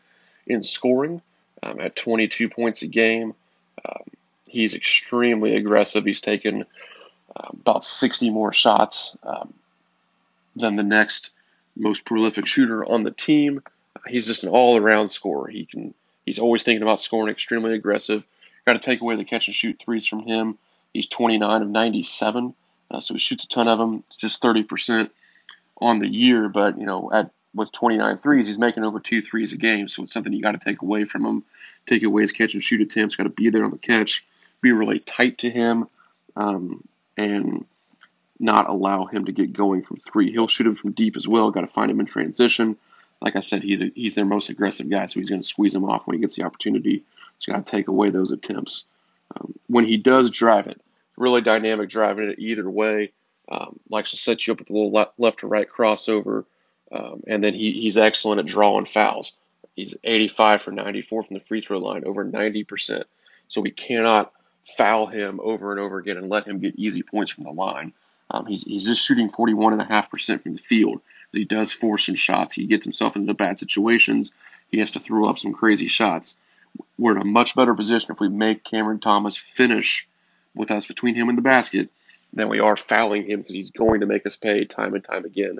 in 0.45 0.61
scoring 0.61 1.19
um, 1.63 1.79
at 1.79 1.95
22 1.95 2.47
points 2.47 2.83
a 2.83 2.87
game. 2.87 3.33
Um, 3.83 4.03
he's 4.47 4.75
extremely 4.75 5.55
aggressive. 5.55 6.05
He's 6.05 6.21
taken 6.21 6.63
uh, 7.35 7.47
about 7.53 7.83
60 7.83 8.29
more 8.29 8.53
shots 8.53 9.17
um, 9.23 9.51
than 10.55 10.75
the 10.75 10.83
next 10.83 11.31
most 11.75 12.05
prolific 12.05 12.45
shooter 12.45 12.85
on 12.85 13.01
the 13.01 13.09
team. 13.09 13.63
He's 14.07 14.27
just 14.27 14.43
an 14.43 14.49
all-around 14.49 15.09
scorer. 15.09 15.49
He 15.49 15.65
can. 15.65 15.93
He's 16.25 16.39
always 16.39 16.63
thinking 16.63 16.81
about 16.81 17.01
scoring. 17.01 17.31
Extremely 17.31 17.73
aggressive. 17.73 18.23
Got 18.65 18.73
to 18.73 18.79
take 18.79 19.01
away 19.01 19.15
the 19.15 19.25
catch 19.25 19.47
and 19.47 19.55
shoot 19.55 19.79
threes 19.79 20.07
from 20.07 20.23
him. 20.23 20.57
He's 20.93 21.07
29 21.07 21.61
of 21.61 21.67
97, 21.67 22.53
uh, 22.89 22.99
so 22.99 23.13
he 23.13 23.19
shoots 23.19 23.43
a 23.43 23.47
ton 23.47 23.67
of 23.67 23.77
them. 23.77 24.03
It's 24.07 24.17
just 24.17 24.41
30 24.41 24.63
percent 24.63 25.11
on 25.81 25.99
the 25.99 26.07
year, 26.07 26.49
but 26.49 26.77
you 26.79 26.85
know, 26.85 27.11
at 27.13 27.31
with 27.53 27.71
29 27.71 28.17
threes, 28.17 28.47
he's 28.47 28.57
making 28.57 28.83
over 28.83 28.99
two 28.99 29.21
threes 29.21 29.53
a 29.53 29.57
game. 29.57 29.87
So 29.87 30.03
it's 30.03 30.13
something 30.13 30.33
you 30.33 30.41
got 30.41 30.51
to 30.51 30.57
take 30.57 30.81
away 30.81 31.05
from 31.05 31.25
him. 31.25 31.43
Take 31.87 32.03
away 32.03 32.23
his 32.23 32.31
catch 32.31 32.53
and 32.53 32.63
shoot 32.63 32.81
attempts. 32.81 33.15
Got 33.15 33.23
to 33.23 33.29
be 33.29 33.49
there 33.49 33.63
on 33.63 33.71
the 33.71 33.77
catch. 33.77 34.25
Be 34.61 34.71
really 34.71 34.99
tight 34.99 35.37
to 35.39 35.49
him, 35.49 35.87
um, 36.35 36.83
and 37.17 37.65
not 38.39 38.69
allow 38.69 39.05
him 39.05 39.25
to 39.25 39.31
get 39.31 39.53
going 39.53 39.83
from 39.83 39.97
three. 39.97 40.31
He'll 40.31 40.47
shoot 40.47 40.67
him 40.67 40.75
from 40.75 40.91
deep 40.91 41.15
as 41.15 41.27
well. 41.27 41.51
Got 41.51 41.61
to 41.61 41.67
find 41.67 41.89
him 41.89 41.99
in 41.99 42.05
transition. 42.05 42.75
Like 43.25 43.35
I 43.35 43.39
said, 43.39 43.63
he's 43.63 43.81
a, 43.81 43.91
he's 43.95 44.13
their 44.13 44.23
most 44.23 44.49
aggressive 44.49 44.87
guy, 44.87 45.07
so 45.07 45.19
he's 45.19 45.29
going 45.29 45.41
to 45.41 45.47
squeeze 45.47 45.73
him 45.73 45.83
off 45.83 46.05
when 46.05 46.15
he 46.15 46.21
gets 46.21 46.35
the 46.35 46.43
opportunity. 46.43 47.03
He's 47.39 47.51
got 47.51 47.65
to 47.65 47.69
take 47.69 47.87
away 47.87 48.11
those 48.11 48.29
attempts. 48.29 48.85
Um, 49.35 49.55
when 49.67 49.85
he 49.85 49.97
does 49.97 50.29
drive 50.29 50.67
it, 50.67 50.79
really 51.17 51.41
dynamic 51.41 51.89
driving 51.89 52.29
it 52.29 52.39
either 52.39 52.69
way. 52.69 53.11
Um, 53.49 53.79
likes 53.89 54.11
to 54.11 54.17
set 54.17 54.45
you 54.45 54.53
up 54.53 54.59
with 54.59 54.69
a 54.69 54.73
little 54.73 54.91
left, 54.91 55.19
left 55.19 55.39
to 55.39 55.47
right 55.47 55.67
crossover, 55.69 56.45
um, 56.91 57.23
and 57.27 57.43
then 57.43 57.53
he, 57.53 57.73
he's 57.73 57.97
excellent 57.97 58.39
at 58.39 58.45
drawing 58.45 58.85
fouls. 58.85 59.33
He's 59.75 59.95
85 60.03 60.61
for 60.61 60.71
94 60.71 61.23
from 61.23 61.33
the 61.33 61.39
free 61.39 61.61
throw 61.61 61.79
line, 61.79 62.03
over 62.05 62.23
90%. 62.23 63.03
So 63.49 63.61
we 63.61 63.71
cannot 63.71 64.31
foul 64.77 65.07
him 65.07 65.39
over 65.43 65.71
and 65.71 65.79
over 65.79 65.97
again 65.97 66.17
and 66.17 66.29
let 66.29 66.47
him 66.47 66.59
get 66.59 66.75
easy 66.75 67.03
points 67.03 67.31
from 67.31 67.43
the 67.43 67.51
line. 67.51 67.91
Um, 68.31 68.45
he's, 68.45 68.63
he's 68.63 68.85
just 68.85 69.03
shooting 69.03 69.29
41.5% 69.29 70.41
from 70.41 70.53
the 70.53 70.59
field. 70.59 71.01
He 71.35 71.45
does 71.45 71.71
force 71.71 72.05
some 72.05 72.15
shots. 72.15 72.53
He 72.53 72.65
gets 72.65 72.83
himself 72.83 73.15
into 73.15 73.33
bad 73.33 73.59
situations. 73.59 74.31
He 74.71 74.79
has 74.79 74.91
to 74.91 74.99
throw 74.99 75.25
up 75.25 75.39
some 75.39 75.53
crazy 75.53 75.87
shots. 75.87 76.37
We're 76.97 77.15
in 77.15 77.21
a 77.21 77.25
much 77.25 77.55
better 77.55 77.73
position 77.73 78.11
if 78.11 78.19
we 78.19 78.29
make 78.29 78.63
Cameron 78.63 78.99
Thomas 78.99 79.37
finish 79.37 80.07
with 80.53 80.71
us 80.71 80.85
between 80.85 81.15
him 81.15 81.29
and 81.29 81.37
the 81.37 81.41
basket 81.41 81.89
than 82.33 82.49
we 82.49 82.59
are 82.59 82.75
fouling 82.75 83.23
him 83.23 83.41
because 83.41 83.55
he's 83.55 83.71
going 83.71 84.01
to 84.01 84.05
make 84.05 84.25
us 84.25 84.35
pay 84.35 84.65
time 84.65 84.93
and 84.93 85.03
time 85.03 85.25
again 85.25 85.59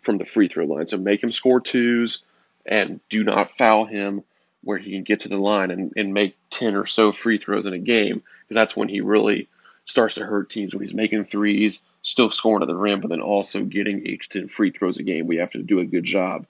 from 0.00 0.18
the 0.18 0.24
free 0.24 0.48
throw 0.48 0.64
line. 0.64 0.86
So 0.86 0.96
make 0.96 1.22
him 1.22 1.32
score 1.32 1.60
twos 1.60 2.22
and 2.66 3.00
do 3.08 3.24
not 3.24 3.50
foul 3.50 3.84
him 3.84 4.22
where 4.62 4.78
he 4.78 4.92
can 4.92 5.02
get 5.02 5.20
to 5.20 5.28
the 5.28 5.36
line 5.36 5.70
and, 5.70 5.92
and 5.96 6.14
make 6.14 6.36
10 6.50 6.74
or 6.74 6.86
so 6.86 7.12
free 7.12 7.38
throws 7.38 7.66
in 7.66 7.74
a 7.74 7.78
game 7.78 8.22
because 8.42 8.54
that's 8.54 8.76
when 8.76 8.88
he 8.88 9.00
really 9.00 9.48
starts 9.86 10.14
to 10.14 10.24
hurt 10.24 10.50
teams 10.50 10.74
when 10.74 10.82
he's 10.82 10.94
making 10.94 11.24
threes, 11.24 11.82
still 12.02 12.30
scoring 12.30 12.62
at 12.62 12.68
the 12.68 12.76
rim, 12.76 13.00
but 13.00 13.10
then 13.10 13.20
also 13.20 13.62
getting 13.62 14.06
8 14.06 14.22
to 14.22 14.40
10 14.40 14.48
free 14.48 14.70
throws 14.70 14.98
a 14.98 15.02
game. 15.02 15.26
We 15.26 15.36
have 15.36 15.50
to 15.50 15.62
do 15.62 15.80
a 15.80 15.84
good 15.84 16.04
job 16.04 16.46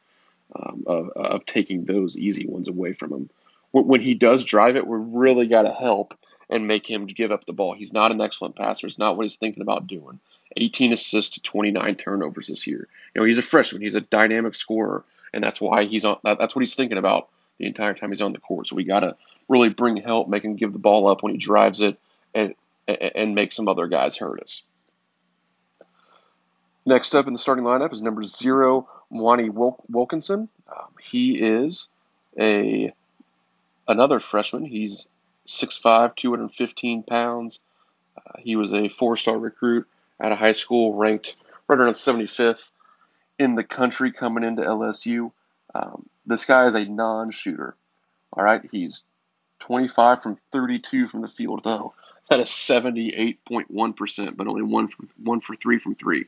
um, 0.55 0.85
of, 0.87 1.11
of 1.11 1.47
taking 1.47 1.85
those 1.85 2.17
easy 2.17 2.47
ones 2.47 2.69
away 2.69 2.93
from 2.93 3.13
him. 3.13 3.31
When, 3.73 3.87
when 3.87 4.01
he 4.01 4.15
does 4.15 4.45
drive 4.45 4.77
it, 4.77 4.87
we 4.87 4.99
really 4.99 5.47
got 5.47 5.63
to 5.63 5.73
help 5.73 6.17
and 6.51 6.67
make 6.67 6.89
him 6.89 7.07
give 7.07 7.33
up 7.33 7.47
the 7.47 7.53
ball. 7.53 7.75
He's 7.75 7.93
not 7.93 8.13
an 8.13 8.21
excellent 8.21 8.57
passer. 8.57 8.87
It's 8.87 8.99
not 8.99 9.17
what 9.17 9.25
he's 9.25 9.37
thinking 9.37 9.63
about 9.63 9.87
doing. 9.87 10.21
18 10.57 10.93
assists 10.93 11.35
to 11.35 11.41
29 11.41 11.95
turnovers 11.97 12.47
this 12.49 12.67
year. 12.67 12.87
You 13.15 13.21
know, 13.21 13.27
he's 13.27 13.39
a 13.39 13.43
freshman. 13.43 13.83
He's 13.83 13.95
a 13.95 14.01
dynamic 14.01 14.55
scorer, 14.55 15.05
and 15.33 15.43
that's 15.43 15.61
why 15.61 15.85
he's 15.85 16.05
on. 16.05 16.19
That's 16.23 16.55
what 16.55 16.61
he's 16.61 16.75
thinking 16.75 16.99
about 16.99 17.29
the 17.59 17.67
entire 17.67 17.95
time 17.95 18.11
he's 18.11 18.21
on 18.21 18.33
the 18.33 18.39
court. 18.39 18.69
So 18.69 18.77
we 18.77 18.85
got 18.85 19.01
to 19.01 19.17
really 19.49 19.69
bring 19.69 19.97
help, 19.97 20.29
make 20.29 20.45
him 20.45 20.57
give 20.57 20.73
the 20.73 20.79
ball 20.79 21.09
up 21.09 21.23
when 21.23 21.33
he 21.33 21.39
drives 21.39 21.81
it, 21.81 21.99
and 22.35 22.55
and 22.87 23.35
make 23.35 23.53
some 23.53 23.69
other 23.69 23.87
guys 23.87 24.19
hurt 24.19 24.41
us. 24.41 24.63
Next 26.87 27.15
up 27.15 27.27
in 27.27 27.33
the 27.33 27.39
starting 27.39 27.65
lineup 27.65 27.93
is 27.93 28.03
number 28.03 28.25
zero, 28.25 28.89
Mwani 29.13 29.51
Wilkinson. 29.89 30.49
Um, 30.69 30.89
he 31.03 31.39
is 31.39 31.89
a 32.39 32.93
another 33.89 34.21
freshman. 34.21 34.65
He's 34.65 35.07
6'5", 35.47 36.17
215 36.17 37.03
pounds. 37.03 37.61
Uh, 38.17 38.39
he 38.39 38.57
was 38.57 38.73
a 38.73 38.89
four-star 38.89 39.39
recruit 39.39 39.87
out 40.21 40.33
of 40.33 40.39
high 40.39 40.53
school, 40.53 40.95
ranked 40.95 41.37
right 41.69 41.79
around 41.79 41.95
75th 41.95 42.71
in 43.39 43.55
the 43.55 43.65
country 43.65 44.13
coming 44.13 44.45
into 44.45 44.63
LSU. 44.63 45.33
Um, 45.75 46.09
this 46.27 46.45
guy 46.45 46.67
is 46.67 46.75
a 46.75 46.85
non-shooter. 46.85 47.75
All 48.33 48.45
right, 48.45 48.63
he's 48.71 49.03
25 49.61 50.23
from 50.23 50.39
32 50.53 51.09
from 51.09 51.23
the 51.23 51.29
field, 51.29 51.63
though. 51.65 51.95
That 52.31 52.41
is 52.41 52.47
78.1%, 52.47 54.37
but 54.37 54.47
only 54.47 54.63
one 54.63 54.89
for, 54.89 55.05
one 55.23 55.41
for 55.41 55.55
three 55.55 55.79
from 55.79 55.95
three. 55.95 56.25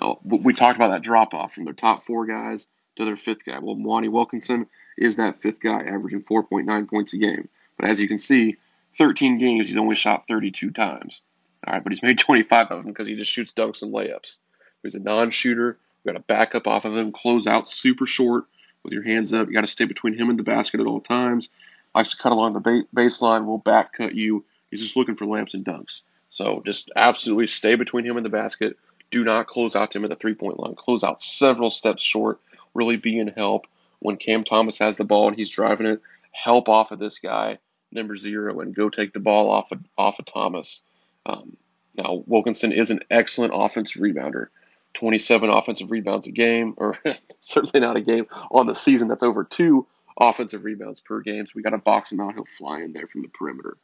Now, 0.00 0.18
we 0.24 0.52
talked 0.52 0.76
about 0.76 0.90
that 0.90 1.02
drop 1.02 1.34
off 1.34 1.54
from 1.54 1.64
their 1.64 1.74
top 1.74 2.02
four 2.02 2.26
guys 2.26 2.66
to 2.96 3.04
their 3.04 3.16
fifth 3.16 3.44
guy. 3.44 3.58
Well, 3.58 3.76
Mwani 3.76 4.10
Wilkinson 4.10 4.66
is 4.98 5.16
that 5.16 5.36
fifth 5.36 5.60
guy, 5.60 5.80
averaging 5.80 6.22
4.9 6.22 6.88
points 6.88 7.14
a 7.14 7.18
game. 7.18 7.48
But 7.78 7.88
as 7.88 8.00
you 8.00 8.08
can 8.08 8.18
see, 8.18 8.56
13 8.98 9.38
games, 9.38 9.68
he's 9.68 9.76
only 9.76 9.96
shot 9.96 10.26
32 10.28 10.70
times. 10.70 11.20
All 11.66 11.74
right, 11.74 11.82
but 11.82 11.92
he's 11.92 12.02
made 12.02 12.18
25 12.18 12.70
of 12.70 12.84
them 12.84 12.92
because 12.92 13.06
he 13.06 13.16
just 13.16 13.30
shoots 13.30 13.52
dunks 13.52 13.82
and 13.82 13.92
layups. 13.92 14.36
He's 14.82 14.94
a 14.94 14.98
non-shooter. 14.98 15.78
We 16.04 16.12
got 16.12 16.18
to 16.18 16.24
back 16.24 16.54
up 16.54 16.66
off 16.66 16.84
of 16.84 16.96
him, 16.96 17.12
close 17.12 17.46
out 17.46 17.68
super 17.68 18.06
short 18.06 18.44
with 18.82 18.92
your 18.92 19.02
hands 19.02 19.32
up. 19.32 19.48
You 19.48 19.54
got 19.54 19.60
to 19.62 19.66
stay 19.66 19.84
between 19.84 20.14
him 20.14 20.30
and 20.30 20.38
the 20.38 20.42
basket 20.42 20.80
at 20.80 20.86
all 20.86 21.00
times. 21.00 21.48
Likes 21.94 22.12
to 22.12 22.16
cut 22.16 22.32
along 22.32 22.54
the 22.54 22.60
ba- 22.60 22.84
baseline. 22.96 23.44
Will 23.44 23.58
back 23.58 23.92
cut 23.92 24.14
you. 24.14 24.44
He's 24.70 24.80
just 24.80 24.96
looking 24.96 25.16
for 25.16 25.26
lamps 25.26 25.54
and 25.54 25.64
dunks. 25.64 26.02
So 26.30 26.62
just 26.64 26.90
absolutely 26.96 27.48
stay 27.48 27.74
between 27.74 28.06
him 28.06 28.16
and 28.16 28.24
the 28.24 28.30
basket. 28.30 28.76
Do 29.10 29.24
not 29.24 29.48
close 29.48 29.74
out 29.74 29.90
to 29.90 29.98
him 29.98 30.04
at 30.04 30.10
the 30.10 30.16
three-point 30.16 30.60
line. 30.60 30.76
Close 30.76 31.02
out 31.02 31.20
several 31.20 31.70
steps 31.70 32.02
short. 32.02 32.40
Really 32.74 32.96
be 32.96 33.18
in 33.18 33.28
help 33.28 33.66
when 33.98 34.16
Cam 34.16 34.44
Thomas 34.44 34.78
has 34.78 34.96
the 34.96 35.04
ball 35.04 35.28
and 35.28 35.36
he's 35.36 35.50
driving 35.50 35.86
it. 35.86 36.00
Help 36.32 36.68
off 36.68 36.92
of 36.92 37.00
this 37.00 37.18
guy 37.18 37.58
number 37.92 38.16
zero 38.16 38.60
and 38.60 38.74
go 38.74 38.88
take 38.88 39.12
the 39.12 39.20
ball 39.20 39.50
off 39.50 39.72
of, 39.72 39.80
off 39.98 40.20
of 40.20 40.26
Thomas. 40.26 40.82
Um, 41.26 41.56
now, 41.98 42.22
Wilkinson 42.26 42.70
is 42.70 42.90
an 42.90 43.00
excellent 43.10 43.52
offensive 43.54 44.00
rebounder. 44.00 44.46
27 44.94 45.50
offensive 45.50 45.90
rebounds 45.90 46.26
a 46.26 46.32
game, 46.32 46.74
or 46.76 46.98
certainly 47.42 47.80
not 47.80 47.96
a 47.96 48.00
game 48.00 48.26
on 48.50 48.66
the 48.66 48.74
season. 48.74 49.08
That's 49.08 49.22
over 49.22 49.44
two 49.44 49.86
offensive 50.18 50.64
rebounds 50.64 51.00
per 51.00 51.20
game. 51.20 51.46
So 51.46 51.52
we 51.56 51.62
got 51.62 51.70
to 51.70 51.78
box 51.78 52.12
him 52.12 52.20
out. 52.20 52.34
He'll 52.34 52.44
fly 52.44 52.80
in 52.80 52.92
there 52.92 53.06
from 53.06 53.22
the 53.22 53.28
perimeter. 53.28 53.76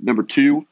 Number 0.00 0.22
two, 0.22 0.66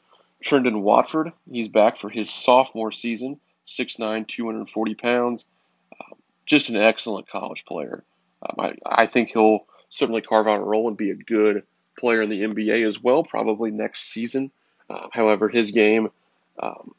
Trendon 0.45 0.83
Watford. 0.83 1.33
He's 1.51 1.69
back 1.69 1.97
for 1.97 2.09
his 2.09 2.31
sophomore 2.31 2.93
season. 2.93 3.41
6'9", 3.67 4.29
240 4.29 4.95
pounds. 4.95 5.47
Uh, 5.93 6.15
just 6.47 6.69
an 6.69 6.77
excellent 6.77 7.29
college 7.29 7.65
player. 7.65 8.05
Um, 8.43 8.57
I, 8.59 8.75
I 8.85 9.07
think 9.07 9.31
he'll 9.31 9.67
certainly 9.89 10.21
carve 10.21 10.47
out 10.47 10.59
a 10.59 10.65
role 10.65 10.89
and 10.89 10.97
be 10.97 11.11
a 11.11 11.15
good 11.15 11.63
player 11.99 12.23
in 12.23 12.29
the 12.29 12.43
NBA 12.43 12.87
as 12.87 13.03
well, 13.03 13.25
probably 13.25 13.71
next 13.71 14.11
season. 14.13 14.51
Uh, 14.91 15.07
however, 15.13 15.49
his 15.49 15.71
game, 15.71 16.11
um, 16.59 16.95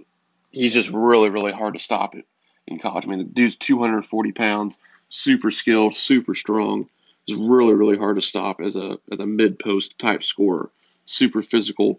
he's 0.51 0.73
just 0.73 0.89
really, 0.89 1.29
really 1.29 1.51
hard 1.51 1.75
to 1.75 1.79
stop 1.79 2.15
it 2.15 2.25
in 2.67 2.77
college. 2.77 3.05
I 3.05 3.09
mean, 3.09 3.19
the 3.19 3.25
dude's 3.25 3.55
240 3.57 4.31
pounds, 4.31 4.79
super 5.09 5.51
skilled, 5.51 5.95
super 5.95 6.33
strong. 6.33 6.89
It's 7.27 7.37
really, 7.37 7.73
really 7.73 7.97
hard 7.97 8.15
to 8.15 8.21
stop 8.21 8.61
as 8.61 8.75
a 8.75 8.97
as 9.11 9.19
a 9.19 9.25
mid 9.25 9.59
post 9.59 9.97
type 9.97 10.23
scorer. 10.23 10.69
Super 11.05 11.41
physical. 11.41 11.97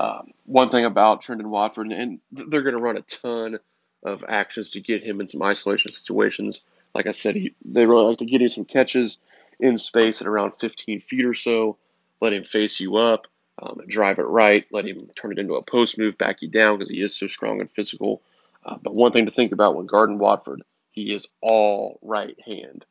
Um, 0.00 0.32
one 0.46 0.70
thing 0.70 0.86
about 0.86 1.22
Trendon 1.22 1.48
Watford, 1.48 1.92
and 1.92 2.20
they're 2.32 2.62
going 2.62 2.76
to 2.76 2.82
run 2.82 2.96
a 2.96 3.02
ton 3.02 3.58
of 4.02 4.24
actions 4.26 4.70
to 4.70 4.80
get 4.80 5.02
him 5.02 5.20
in 5.20 5.28
some 5.28 5.42
isolation 5.42 5.92
situations. 5.92 6.64
Like 6.94 7.06
I 7.06 7.12
said, 7.12 7.36
he, 7.36 7.54
they 7.66 7.84
really 7.84 8.06
like 8.06 8.18
to 8.18 8.24
get 8.24 8.40
him 8.40 8.48
some 8.48 8.64
catches 8.64 9.18
in 9.58 9.76
space 9.76 10.22
at 10.22 10.26
around 10.26 10.52
15 10.52 11.00
feet 11.00 11.26
or 11.26 11.34
so. 11.34 11.76
Let 12.22 12.32
him 12.32 12.44
face 12.44 12.80
you 12.80 12.96
up, 12.96 13.26
um, 13.60 13.78
drive 13.88 14.18
it 14.18 14.22
right. 14.22 14.64
Let 14.72 14.86
him 14.86 15.10
turn 15.16 15.32
it 15.32 15.38
into 15.38 15.56
a 15.56 15.62
post 15.62 15.98
move, 15.98 16.16
back 16.16 16.40
you 16.40 16.48
down 16.48 16.78
because 16.78 16.88
he 16.88 17.02
is 17.02 17.14
so 17.14 17.26
strong 17.26 17.60
and 17.60 17.70
physical. 17.70 18.22
Uh, 18.64 18.78
but 18.82 18.94
one 18.94 19.12
thing 19.12 19.26
to 19.26 19.30
think 19.30 19.52
about 19.52 19.76
when 19.76 19.84
guarding 19.84 20.18
Watford, 20.18 20.62
he 20.92 21.12
is 21.12 21.28
all 21.42 21.98
right 22.00 22.38
hand. 22.46 22.86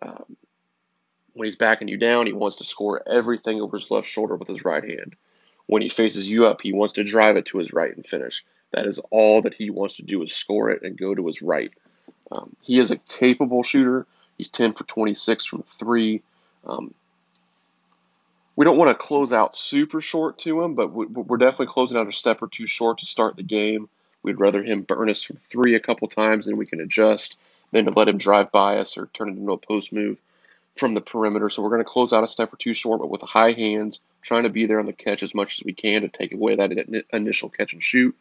Um, 0.00 0.36
when 1.32 1.46
he's 1.46 1.56
backing 1.56 1.88
you 1.88 1.96
down, 1.96 2.26
he 2.26 2.32
wants 2.32 2.58
to 2.58 2.64
score 2.64 3.02
everything 3.08 3.60
over 3.60 3.76
his 3.76 3.90
left 3.90 4.06
shoulder 4.06 4.36
with 4.36 4.46
his 4.46 4.64
right 4.64 4.84
hand. 4.84 5.16
When 5.66 5.82
he 5.82 5.88
faces 5.88 6.30
you 6.30 6.46
up, 6.46 6.60
he 6.60 6.72
wants 6.72 6.94
to 6.94 7.04
drive 7.04 7.36
it 7.36 7.46
to 7.46 7.58
his 7.58 7.72
right 7.72 7.94
and 7.94 8.04
finish. 8.04 8.44
That 8.72 8.86
is 8.86 8.98
all 9.10 9.42
that 9.42 9.54
he 9.54 9.70
wants 9.70 9.96
to 9.96 10.02
do 10.02 10.22
is 10.22 10.32
score 10.32 10.70
it 10.70 10.82
and 10.82 10.96
go 10.96 11.14
to 11.14 11.26
his 11.26 11.42
right. 11.42 11.70
Um, 12.32 12.56
he 12.60 12.78
is 12.78 12.90
a 12.90 12.96
capable 12.96 13.62
shooter. 13.62 14.06
He's 14.38 14.48
10 14.48 14.72
for 14.72 14.84
26 14.84 15.44
from 15.44 15.62
three. 15.62 16.22
Um, 16.66 16.94
we 18.56 18.64
don't 18.64 18.78
want 18.78 18.90
to 18.90 18.94
close 18.94 19.32
out 19.32 19.54
super 19.54 20.00
short 20.00 20.38
to 20.38 20.62
him, 20.62 20.74
but 20.74 20.88
we're 20.88 21.38
definitely 21.38 21.66
closing 21.66 21.96
out 21.96 22.08
a 22.08 22.12
step 22.12 22.42
or 22.42 22.48
two 22.48 22.66
short 22.66 22.98
to 22.98 23.06
start 23.06 23.36
the 23.36 23.42
game. 23.42 23.88
We'd 24.22 24.40
rather 24.40 24.62
him 24.62 24.82
burn 24.82 25.10
us 25.10 25.22
from 25.22 25.36
three 25.36 25.74
a 25.74 25.80
couple 25.80 26.06
times 26.08 26.46
and 26.46 26.58
we 26.58 26.66
can 26.66 26.80
adjust 26.80 27.38
than 27.72 27.86
to 27.86 27.90
let 27.90 28.08
him 28.08 28.18
drive 28.18 28.52
by 28.52 28.78
us 28.78 28.96
or 28.96 29.06
turn 29.14 29.30
it 29.30 29.38
into 29.38 29.52
a 29.52 29.56
post 29.56 29.92
move 29.92 30.20
from 30.76 30.94
the 30.94 31.00
perimeter. 31.00 31.50
So 31.50 31.62
we're 31.62 31.70
going 31.70 31.84
to 31.84 31.90
close 31.90 32.12
out 32.12 32.24
a 32.24 32.28
step 32.28 32.52
or 32.52 32.56
two 32.56 32.74
short, 32.74 33.00
but 33.00 33.10
with 33.10 33.22
high 33.22 33.52
hands, 33.52 34.00
trying 34.22 34.44
to 34.44 34.50
be 34.50 34.66
there 34.66 34.78
on 34.78 34.86
the 34.86 34.92
catch 34.92 35.22
as 35.22 35.34
much 35.34 35.58
as 35.58 35.64
we 35.64 35.72
can 35.72 36.02
to 36.02 36.08
take 36.08 36.32
away 36.32 36.56
that 36.56 37.04
initial 37.12 37.48
catch 37.48 37.72
and 37.72 37.82
shoot 37.82 38.14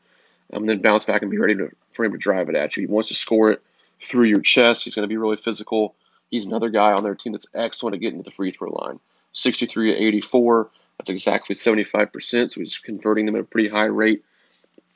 um, 0.53 0.63
and 0.63 0.69
then 0.69 0.81
bounce 0.81 1.05
back 1.05 1.21
and 1.21 1.31
be 1.31 1.37
ready 1.37 1.55
to, 1.55 1.69
for 1.93 2.03
him 2.03 2.11
to 2.11 2.17
drive 2.17 2.49
it 2.49 2.55
at 2.55 2.75
you. 2.75 2.81
He 2.81 2.91
wants 2.91 3.09
to 3.09 3.15
score 3.15 3.51
it 3.51 3.61
through 4.01 4.25
your 4.25 4.41
chest. 4.41 4.83
He's 4.83 4.95
going 4.95 5.03
to 5.03 5.13
be 5.13 5.17
really 5.17 5.37
physical. 5.37 5.95
He's 6.29 6.45
another 6.45 6.69
guy 6.69 6.91
on 6.91 7.03
their 7.03 7.15
team 7.15 7.33
that's 7.33 7.45
excellent 7.53 7.95
at 7.95 8.01
getting 8.01 8.19
to 8.19 8.23
the 8.23 8.35
free 8.35 8.51
throw 8.51 8.71
line. 8.71 8.99
63 9.33 9.93
to 9.93 9.97
84. 9.97 10.69
That's 10.97 11.09
exactly 11.09 11.55
75%. 11.55 12.51
So 12.51 12.59
he's 12.59 12.77
converting 12.77 13.25
them 13.25 13.35
at 13.35 13.41
a 13.41 13.45
pretty 13.45 13.69
high 13.69 13.85
rate 13.85 14.23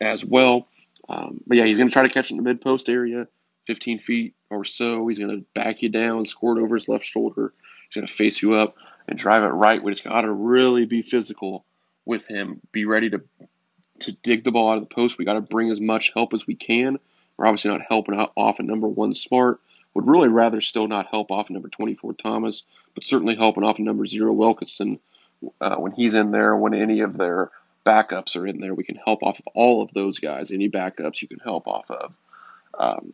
as 0.01 0.25
well. 0.25 0.67
Um, 1.07 1.41
but 1.45 1.57
yeah, 1.57 1.65
he's 1.65 1.77
going 1.77 1.89
to 1.89 1.93
try 1.93 2.03
to 2.03 2.13
catch 2.13 2.31
it 2.31 2.31
in 2.31 2.37
the 2.37 2.43
mid 2.43 2.61
post 2.61 2.89
area, 2.89 3.27
15 3.67 3.99
feet 3.99 4.33
or 4.49 4.65
so. 4.65 5.07
He's 5.07 5.19
going 5.19 5.29
to 5.29 5.45
back 5.53 5.81
you 5.81 5.89
down, 5.89 6.25
score 6.25 6.57
it 6.57 6.61
over 6.61 6.75
his 6.75 6.87
left 6.87 7.05
shoulder. 7.05 7.53
He's 7.87 7.95
going 7.95 8.07
to 8.07 8.13
face 8.13 8.41
you 8.41 8.55
up 8.55 8.75
and 9.07 9.17
drive 9.17 9.43
it 9.43 9.47
right. 9.47 9.83
We 9.83 9.91
just 9.91 10.03
got 10.03 10.21
to 10.21 10.31
really 10.31 10.85
be 10.85 11.01
physical 11.01 11.65
with 12.05 12.27
him. 12.27 12.61
Be 12.71 12.85
ready 12.85 13.09
to 13.09 13.21
to 13.99 14.11
dig 14.11 14.43
the 14.43 14.51
ball 14.51 14.71
out 14.71 14.77
of 14.77 14.87
the 14.87 14.93
post. 14.93 15.17
We 15.17 15.25
got 15.25 15.33
to 15.33 15.41
bring 15.41 15.71
as 15.71 15.79
much 15.79 16.11
help 16.13 16.33
as 16.33 16.45
we 16.45 16.55
can. 16.55 16.99
We're 17.37 17.47
obviously 17.47 17.71
not 17.71 17.81
helping 17.87 18.15
off 18.15 18.59
a 18.59 18.63
number 18.63 18.87
one 18.87 19.13
smart. 19.13 19.61
Would 19.93 20.07
really 20.07 20.27
rather 20.27 20.59
still 20.59 20.87
not 20.87 21.07
help 21.07 21.31
off 21.31 21.49
a 21.49 21.53
number 21.53 21.69
24 21.69 22.13
Thomas, 22.13 22.63
but 22.93 23.05
certainly 23.05 23.35
helping 23.35 23.63
off 23.63 23.79
a 23.79 23.81
number 23.81 24.05
zero 24.05 24.33
Wilkinson 24.33 24.99
uh, 25.61 25.77
when 25.77 25.93
he's 25.93 26.13
in 26.13 26.31
there, 26.31 26.55
when 26.55 26.73
any 26.73 26.99
of 26.99 27.17
their 27.17 27.51
backups 27.85 28.35
are 28.35 28.45
in 28.45 28.59
there. 28.59 28.73
We 28.73 28.83
can 28.83 28.99
help 29.05 29.23
off 29.23 29.39
of 29.39 29.47
all 29.53 29.81
of 29.81 29.93
those 29.93 30.19
guys. 30.19 30.51
Any 30.51 30.69
backups 30.69 31.21
you 31.21 31.29
can 31.29 31.39
help 31.39 31.67
off 31.67 31.89
of. 31.89 32.13
Um, 32.77 33.13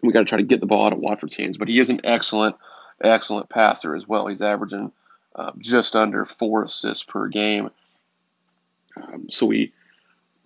we 0.00 0.12
got 0.12 0.20
to 0.20 0.24
try 0.24 0.38
to 0.38 0.44
get 0.44 0.60
the 0.60 0.66
ball 0.66 0.86
out 0.86 0.92
of 0.94 1.00
Watford's 1.00 1.36
hands, 1.36 1.58
but 1.58 1.68
he 1.68 1.78
is 1.78 1.90
an 1.90 2.00
excellent, 2.04 2.56
excellent 3.02 3.50
passer 3.50 3.94
as 3.94 4.08
well. 4.08 4.26
He's 4.26 4.40
averaging 4.40 4.92
uh, 5.36 5.52
just 5.58 5.94
under 5.96 6.24
four 6.24 6.64
assists 6.64 7.04
per 7.04 7.28
game. 7.28 7.70
Um, 8.96 9.28
so 9.30 9.46
we 9.46 9.72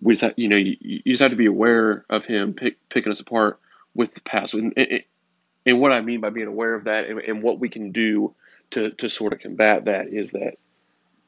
we 0.01 0.13
just 0.13 0.23
have, 0.23 0.33
you 0.37 0.47
know 0.47 0.57
you, 0.57 0.77
you, 0.79 1.01
just 1.05 1.21
have 1.21 1.31
to 1.31 1.37
be 1.37 1.47
aware 1.47 2.05
of 2.09 2.25
him 2.25 2.53
pick, 2.53 2.77
picking 2.89 3.11
us 3.11 3.19
apart 3.19 3.59
with 3.95 4.13
the 4.13 4.21
pass. 4.21 4.53
And, 4.53 4.73
and, 4.77 5.79
what 5.79 5.91
I 5.91 6.01
mean 6.01 6.21
by 6.21 6.29
being 6.29 6.47
aware 6.47 6.75
of 6.75 6.83
that 6.83 7.07
and, 7.09 7.19
and, 7.19 7.41
what 7.41 7.59
we 7.59 7.69
can 7.69 7.91
do 7.91 8.33
to 8.71 8.91
to 8.91 9.09
sort 9.09 9.33
of 9.33 9.39
combat 9.39 9.85
that 9.85 10.09
is 10.09 10.31
that 10.31 10.57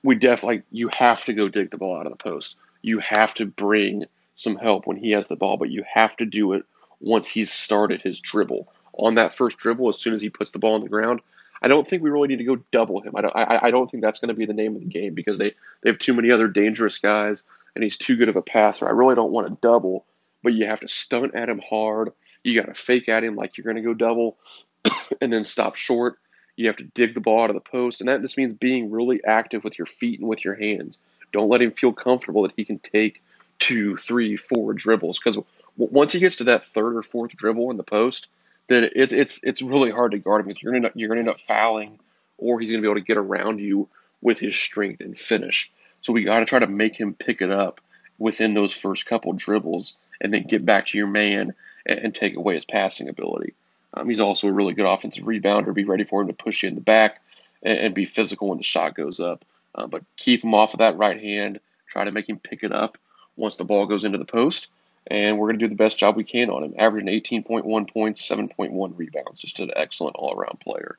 we 0.04 0.16
definitely 0.16 0.62
you 0.72 0.90
have 0.96 1.26
to 1.26 1.34
go 1.34 1.48
dig 1.48 1.72
the 1.72 1.78
ball 1.78 1.98
out 1.98 2.06
of 2.06 2.12
the 2.12 2.24
post. 2.24 2.56
You 2.84 3.00
have 3.00 3.34
to 3.36 3.46
bring 3.46 4.06
some 4.36 4.56
help 4.56 4.86
when 4.86 4.98
he 4.98 5.12
has 5.12 5.28
the 5.28 5.36
ball, 5.36 5.58
but 5.58 5.72
you 5.72 5.84
have 5.92 6.16
to 6.18 6.26
do 6.26 6.54
it 6.54 6.64
once 7.00 7.28
he's 7.28 7.52
started 7.52 8.02
his 8.02 8.20
dribble. 8.20 8.72
On 8.94 9.16
that 9.16 9.34
first 9.34 9.58
dribble, 9.58 9.90
as 9.90 10.00
soon 10.00 10.14
as 10.14 10.22
he 10.22 10.30
puts 10.30 10.52
the 10.52 10.60
ball 10.60 10.76
on 10.76 10.82
the 10.82 10.90
ground, 10.90 11.22
I 11.62 11.68
don't 11.68 11.88
think 11.88 12.04
we 12.04 12.10
really 12.10 12.28
need 12.28 12.38
to 12.38 12.44
go 12.44 12.58
double 12.72 13.02
him. 13.02 13.14
I 13.16 13.22
don't. 13.22 13.36
I, 13.36 13.60
I 13.64 13.72
don't 13.72 13.90
think 13.90 14.04
that's 14.04 14.20
going 14.20 14.30
to 14.30 14.36
be 14.36 14.46
the 14.46 14.54
name 14.54 14.76
of 14.76 14.82
the 14.82 14.88
game 14.88 15.14
because 15.14 15.38
they 15.38 15.54
they 15.82 15.90
have 15.90 16.00
too 16.00 16.14
many 16.14 16.32
other 16.32 16.48
dangerous 16.48 16.98
guys 16.98 17.44
and 17.76 17.84
he's 17.84 17.98
too 17.98 18.16
good 18.16 18.30
of 18.30 18.36
a 18.36 18.42
passer. 18.42 18.88
I 18.88 18.92
really 18.92 19.16
don't 19.16 19.32
want 19.32 19.48
to 19.48 19.58
double, 19.62 20.06
but 20.44 20.54
you 20.54 20.66
have 20.66 20.80
to 20.80 20.88
stunt 20.88 21.36
at 21.36 21.50
him 21.50 21.62
hard. 21.68 22.12
You 22.44 22.60
got 22.60 22.68
to 22.68 22.74
fake 22.74 23.08
at 23.08 23.24
him 23.24 23.36
like 23.36 23.58
you're 23.58 23.66
going 23.66 23.76
to 23.76 23.82
go 23.82 23.94
double 23.94 24.38
and 25.22 25.32
then 25.32 25.44
stop 25.44 25.76
short. 25.76 26.18
You 26.56 26.68
have 26.68 26.78
to 26.78 26.86
dig 26.86 27.14
the 27.14 27.22
ball 27.22 27.44
out 27.44 27.52
of 27.52 27.56
the 27.56 27.60
post, 27.60 28.02
and 28.02 28.10
that 28.10 28.22
just 28.22 28.38
means 28.38 28.54
being 28.54 28.90
really 28.90 29.24
active 29.24 29.64
with 29.64 29.78
your 29.78 29.86
feet 29.86 30.20
and 30.20 30.28
with 30.28 30.44
your 30.44 30.56
hands. 30.56 31.00
Don't 31.32 31.50
let 31.50 31.62
him 31.62 31.72
feel 31.72 31.94
comfortable 31.94 32.42
that 32.44 32.54
he 32.58 32.66
can 32.66 32.80
take 32.80 33.22
two, 33.60 33.98
three, 33.98 34.38
four 34.38 34.74
dribbles 34.74 35.20
because 35.20 35.38
once 35.78 36.12
he 36.12 36.20
gets 36.20 36.38
to 36.38 36.44
that 36.46 36.66
third 36.66 36.96
or 36.96 37.04
fourth 37.04 37.36
dribble 37.36 37.70
in 37.70 37.78
the 37.78 37.84
post, 37.84 38.28
then 38.68 38.90
it's 38.96 39.14
it's 39.14 39.40
it's 39.44 39.62
really 39.62 39.92
hard 39.92 40.12
to 40.12 40.20
guard 40.20 40.42
him 40.42 40.48
because 40.48 40.62
you're 40.62 40.74
gonna 40.74 40.92
you're 40.94 41.10
gonna 41.10 41.22
end 41.22 41.30
up 41.30 41.40
fouling, 41.40 42.00
or 42.38 42.60
he's 42.60 42.70
gonna 42.70 42.82
be 42.82 42.88
able 42.88 42.96
to 42.96 43.02
get 43.02 43.18
around 43.18 43.60
you 43.60 43.88
with 44.22 44.40
his 44.40 44.56
strength 44.56 45.02
and 45.02 45.18
finish. 45.18 45.72
So 46.02 46.14
we 46.14 46.24
got 46.24 46.40
to 46.40 46.46
try 46.46 46.60
to 46.60 46.68
make 46.68 46.96
him 46.96 47.14
pick 47.14 47.42
it 47.42 47.52
up 47.52 47.82
within 48.20 48.54
those 48.54 48.74
first 48.74 49.06
couple 49.06 49.34
dribbles 49.34 49.98
and 50.22 50.34
then 50.34 50.44
get 50.44 50.66
back 50.66 50.88
to 50.88 50.98
your 50.98 51.08
man 51.08 51.54
and, 51.86 52.00
and 52.00 52.16
take 52.16 52.36
away 52.36 52.54
his 52.54 52.66
passing 52.66 53.10
ability. 53.10 53.54
Um, 53.94 54.08
he's 54.08 54.20
also 54.20 54.48
a 54.48 54.52
really 54.52 54.74
good 54.74 54.86
offensive 54.86 55.26
rebounder. 55.26 55.74
Be 55.74 55.84
ready 55.84 56.04
for 56.04 56.22
him 56.22 56.28
to 56.28 56.34
push 56.34 56.64
you 56.64 56.70
in 56.70 56.76
the 56.76 56.82
back 56.82 57.22
and, 57.64 57.78
and 57.80 57.96
be 57.96 58.06
physical 58.06 58.50
when 58.50 58.58
the 58.58 58.64
shot 58.64 58.96
goes 58.96 59.20
up. 59.20 59.46
Uh, 59.76 59.88
but 59.88 60.04
keep 60.18 60.44
him 60.44 60.54
off 60.54 60.74
of 60.74 60.80
that 60.80 60.98
right 60.98 61.22
hand. 61.22 61.60
Try 61.88 62.04
to 62.04 62.12
make 62.12 62.28
him 62.28 62.40
pick 62.40 62.64
it 62.64 62.72
up 62.72 62.98
once 63.36 63.56
the 63.56 63.64
ball 63.64 63.86
goes 63.86 64.04
into 64.04 64.18
the 64.18 64.26
post. 64.26 64.68
And 65.10 65.38
we're 65.38 65.48
going 65.48 65.60
to 65.60 65.66
do 65.66 65.70
the 65.70 65.76
best 65.76 65.98
job 65.98 66.16
we 66.16 66.24
can 66.24 66.50
on 66.50 66.64
him. 66.64 66.74
Averaging 66.78 67.10
18.1 67.10 67.92
points, 67.92 68.28
7.1 68.30 68.98
rebounds. 68.98 69.40
Just 69.40 69.60
an 69.60 69.72
excellent 69.76 70.16
all 70.18 70.34
around 70.34 70.60
player. 70.60 70.98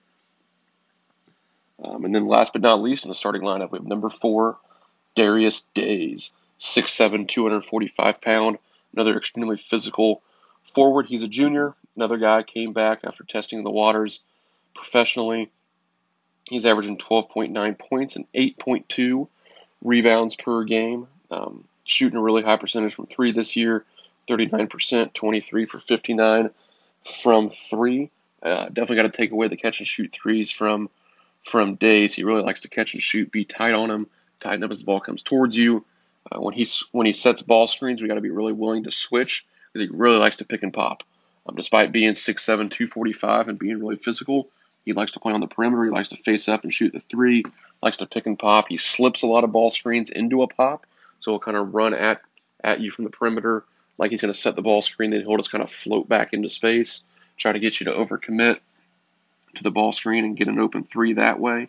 Um, 1.84 2.04
and 2.04 2.14
then 2.14 2.26
last 2.26 2.52
but 2.52 2.62
not 2.62 2.82
least, 2.82 3.04
in 3.04 3.10
the 3.10 3.14
starting 3.14 3.42
lineup, 3.42 3.70
we 3.70 3.78
have 3.78 3.86
number 3.86 4.08
four, 4.08 4.56
Darius 5.14 5.62
Days, 5.74 6.32
6'7, 6.58 7.28
245 7.28 8.20
pound, 8.20 8.58
another 8.94 9.16
extremely 9.16 9.56
physical 9.56 10.22
forward. 10.64 11.06
He's 11.06 11.22
a 11.22 11.28
junior. 11.28 11.74
Another 11.94 12.16
guy 12.16 12.42
came 12.42 12.72
back 12.72 13.00
after 13.04 13.24
testing 13.24 13.62
the 13.62 13.70
waters 13.70 14.20
professionally. 14.74 15.50
He's 16.44 16.64
averaging 16.64 16.98
12.9 16.98 17.78
points 17.78 18.16
and 18.16 18.24
8.2 18.32 19.28
rebounds 19.82 20.34
per 20.34 20.64
game. 20.64 21.06
Um, 21.30 21.64
shooting 21.84 22.18
a 22.18 22.22
really 22.22 22.42
high 22.42 22.56
percentage 22.56 22.94
from 22.94 23.06
three 23.06 23.32
this 23.32 23.54
year 23.54 23.84
39%, 24.28 25.12
23 25.12 25.66
for 25.66 25.80
59 25.80 26.50
from 27.04 27.50
three. 27.50 28.10
Uh, 28.42 28.66
definitely 28.66 28.96
got 28.96 29.02
to 29.02 29.08
take 29.10 29.32
away 29.32 29.48
the 29.48 29.56
catch 29.56 29.80
and 29.80 29.86
shoot 29.86 30.12
threes 30.12 30.50
from 30.50 30.88
from 31.44 31.76
Days. 31.76 32.14
He 32.14 32.24
really 32.24 32.42
likes 32.42 32.60
to 32.60 32.68
catch 32.68 32.94
and 32.94 33.02
shoot, 33.02 33.32
be 33.32 33.44
tight 33.44 33.74
on 33.74 33.90
him, 33.90 34.06
tighten 34.40 34.62
up 34.62 34.70
as 34.70 34.80
the 34.80 34.84
ball 34.84 35.00
comes 35.00 35.22
towards 35.22 35.56
you. 35.56 35.84
Uh, 36.30 36.40
when 36.40 36.54
he's 36.54 36.84
when 36.92 37.06
he 37.06 37.12
sets 37.12 37.42
ball 37.42 37.66
screens, 37.66 38.02
we 38.02 38.08
got 38.08 38.14
to 38.14 38.20
be 38.20 38.30
really 38.30 38.52
willing 38.52 38.84
to 38.84 38.90
switch 38.90 39.46
because 39.72 39.88
he 39.88 39.96
really 39.96 40.18
likes 40.18 40.36
to 40.36 40.44
pick 40.44 40.62
and 40.62 40.72
pop. 40.72 41.02
Um, 41.48 41.56
despite 41.56 41.92
being 41.92 42.12
6'7", 42.12 42.44
245 42.46 43.48
and 43.48 43.58
being 43.58 43.78
really 43.78 43.96
physical, 43.96 44.50
He 44.84 44.92
likes 44.92 45.12
to 45.12 45.20
play 45.20 45.32
on 45.32 45.40
the 45.40 45.46
perimeter. 45.46 45.84
He 45.84 45.90
likes 45.90 46.08
to 46.08 46.16
face 46.16 46.48
up 46.48 46.64
and 46.64 46.74
shoot 46.74 46.92
the 46.92 47.00
three. 47.00 47.42
Likes 47.82 47.96
to 47.98 48.06
pick 48.06 48.26
and 48.26 48.38
pop. 48.38 48.66
He 48.68 48.76
slips 48.76 49.22
a 49.22 49.26
lot 49.26 49.44
of 49.44 49.52
ball 49.52 49.70
screens 49.70 50.10
into 50.10 50.42
a 50.42 50.48
pop, 50.48 50.84
so 51.20 51.32
he'll 51.32 51.40
kind 51.40 51.56
of 51.56 51.74
run 51.74 51.94
at 51.94 52.20
at 52.62 52.80
you 52.80 52.90
from 52.90 53.04
the 53.04 53.10
perimeter 53.10 53.64
like 53.98 54.10
he's 54.10 54.22
going 54.22 54.32
to 54.32 54.38
set 54.38 54.56
the 54.56 54.62
ball 54.62 54.82
screen. 54.82 55.10
Then 55.10 55.20
he'll 55.20 55.36
just 55.36 55.52
kind 55.52 55.62
of 55.62 55.70
float 55.70 56.08
back 56.08 56.32
into 56.32 56.48
space, 56.48 57.02
try 57.36 57.52
to 57.52 57.58
get 57.58 57.80
you 57.80 57.84
to 57.86 57.92
overcommit 57.92 58.60
to 59.54 59.62
the 59.62 59.70
ball 59.70 59.92
screen 59.92 60.24
and 60.24 60.36
get 60.36 60.48
an 60.48 60.58
open 60.58 60.84
three 60.84 61.14
that 61.14 61.38
way. 61.40 61.68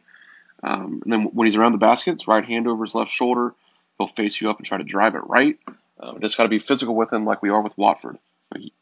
Um, 0.64 1.02
and 1.04 1.14
then 1.14 1.24
when 1.34 1.48
he's 1.48 1.56
around 1.56 1.72
the 1.72 1.78
basket, 1.78 2.14
it's 2.14 2.28
right 2.28 2.46
hand 2.46 2.68
over 2.68 2.84
his 2.84 2.96
left 2.96 3.12
shoulder. 3.12 3.54
He'll 3.98 4.08
face 4.08 4.40
you 4.40 4.50
up 4.50 4.58
and 4.58 4.66
try 4.66 4.78
to 4.78 4.84
drive 4.84 5.16
it 5.16 5.28
right. 5.28 5.58
Uh, 6.00 6.18
just 6.20 6.38
got 6.38 6.44
to 6.44 6.50
be 6.50 6.60
physical 6.60 6.96
with 6.96 7.12
him 7.12 7.26
like 7.26 7.42
we 7.42 7.50
are 7.50 7.62
with 7.62 7.78
Watford. 7.78 8.18
He, 8.58 8.74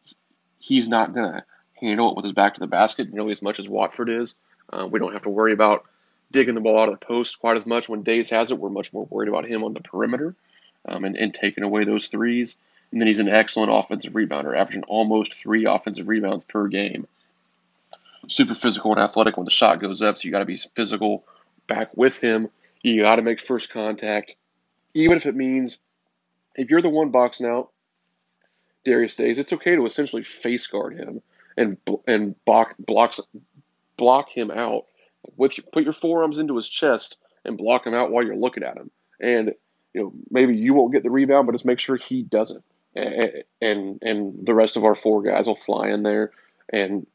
he's 0.60 0.88
not 0.88 1.14
going 1.14 1.32
to 1.32 1.44
handle 1.80 2.10
it 2.10 2.16
with 2.16 2.26
his 2.26 2.34
back 2.34 2.56
to 2.56 2.60
the 2.60 2.68
basket 2.68 3.12
nearly 3.12 3.32
as 3.32 3.42
much 3.42 3.60
as 3.60 3.70
Watford 3.70 4.10
is. 4.10 4.36
Uh, 4.72 4.88
we 4.90 5.00
don't 5.00 5.14
have 5.14 5.24
to 5.24 5.30
worry 5.30 5.54
about 5.54 5.86
digging 6.32 6.56
the 6.56 6.62
ball 6.62 6.80
out 6.80 6.90
of 6.90 7.00
the 7.00 7.06
post 7.06 7.40
quite 7.40 7.58
as 7.58 7.66
much. 7.66 7.88
When 7.88 8.04
Days 8.04 8.30
has 8.30 8.52
it, 8.52 8.60
we're 8.60 8.70
much 8.70 8.94
more 8.94 9.08
worried 9.10 9.30
about 9.30 9.46
him 9.46 9.64
on 9.64 9.74
the 9.74 9.80
perimeter 9.82 10.36
um, 10.88 11.06
and, 11.06 11.16
and 11.16 11.34
taking 11.34 11.64
away 11.64 11.86
those 11.86 12.08
threes. 12.08 12.58
And 12.92 13.02
then 13.02 13.08
he's 13.08 13.20
an 13.20 13.30
excellent 13.30 13.72
offensive 13.72 14.14
rebounder, 14.14 14.58
averaging 14.58 14.84
almost 14.84 15.34
three 15.34 15.66
offensive 15.66 16.08
rebounds 16.08 16.46
per 16.46 16.68
game. 16.68 17.08
Super 18.28 18.56
physical 18.56 18.92
and 18.92 19.02
athletic 19.02 19.38
when 19.38 19.46
the 19.46 19.52
shot 19.52 19.80
goes 19.80 20.02
up, 20.02 20.18
so 20.18 20.26
you 20.26 20.32
got 20.32 20.40
to 20.40 20.46
be 20.46 20.58
physical 20.76 21.26
back 21.68 21.96
with 21.96 22.18
him. 22.18 22.50
You 22.82 23.02
got 23.02 23.18
to 23.18 23.22
make 23.22 23.42
first 23.42 23.70
contact, 23.70 24.36
even 24.94 25.18
if 25.18 25.26
it 25.26 25.36
means 25.36 25.78
if 26.56 26.70
you're 26.70 26.82
the 26.82 26.90
one 26.90 27.10
boxing 27.10 27.46
out 27.46 27.70
Darius 28.84 29.16
Days, 29.16 29.38
it's 29.38 29.54
okay 29.54 29.76
to 29.76 29.86
essentially 29.86 30.24
face 30.24 30.66
guard 30.68 30.98
him 30.98 31.22
and 31.58 31.78
and 32.08 32.36
block 32.46 32.76
blocks 32.80 33.20
block 33.98 34.30
him 34.30 34.52
out 34.52 34.86
with 35.36 35.58
your, 35.58 35.66
put 35.72 35.84
your 35.84 35.94
forearms 35.94 36.38
into 36.38 36.56
his 36.56 36.70
chest 36.70 37.18
and 37.44 37.58
block 37.58 37.86
him 37.86 37.94
out 37.94 38.12
while 38.12 38.24
you're 38.24 38.36
looking 38.36 38.64
at 38.64 38.78
him. 38.78 38.90
And 39.20 39.54
you 39.94 40.02
know 40.02 40.14
maybe 40.30 40.56
you 40.56 40.74
won't 40.74 40.94
get 40.94 41.04
the 41.04 41.12
rebound, 41.12 41.48
but 41.48 41.54
just 41.54 41.66
make 41.66 41.80
sure 41.80 41.98
he 41.98 42.24
doesn't. 42.24 42.64
And 43.62 44.00
and, 44.02 44.46
the 44.46 44.54
rest 44.54 44.78
of 44.78 44.84
our 44.84 44.96
four 44.96 45.22
guys 45.22 45.46
will 45.46 45.56
fly 45.56 45.90
in 45.90 46.04
there 46.04 46.32
and 46.72 47.06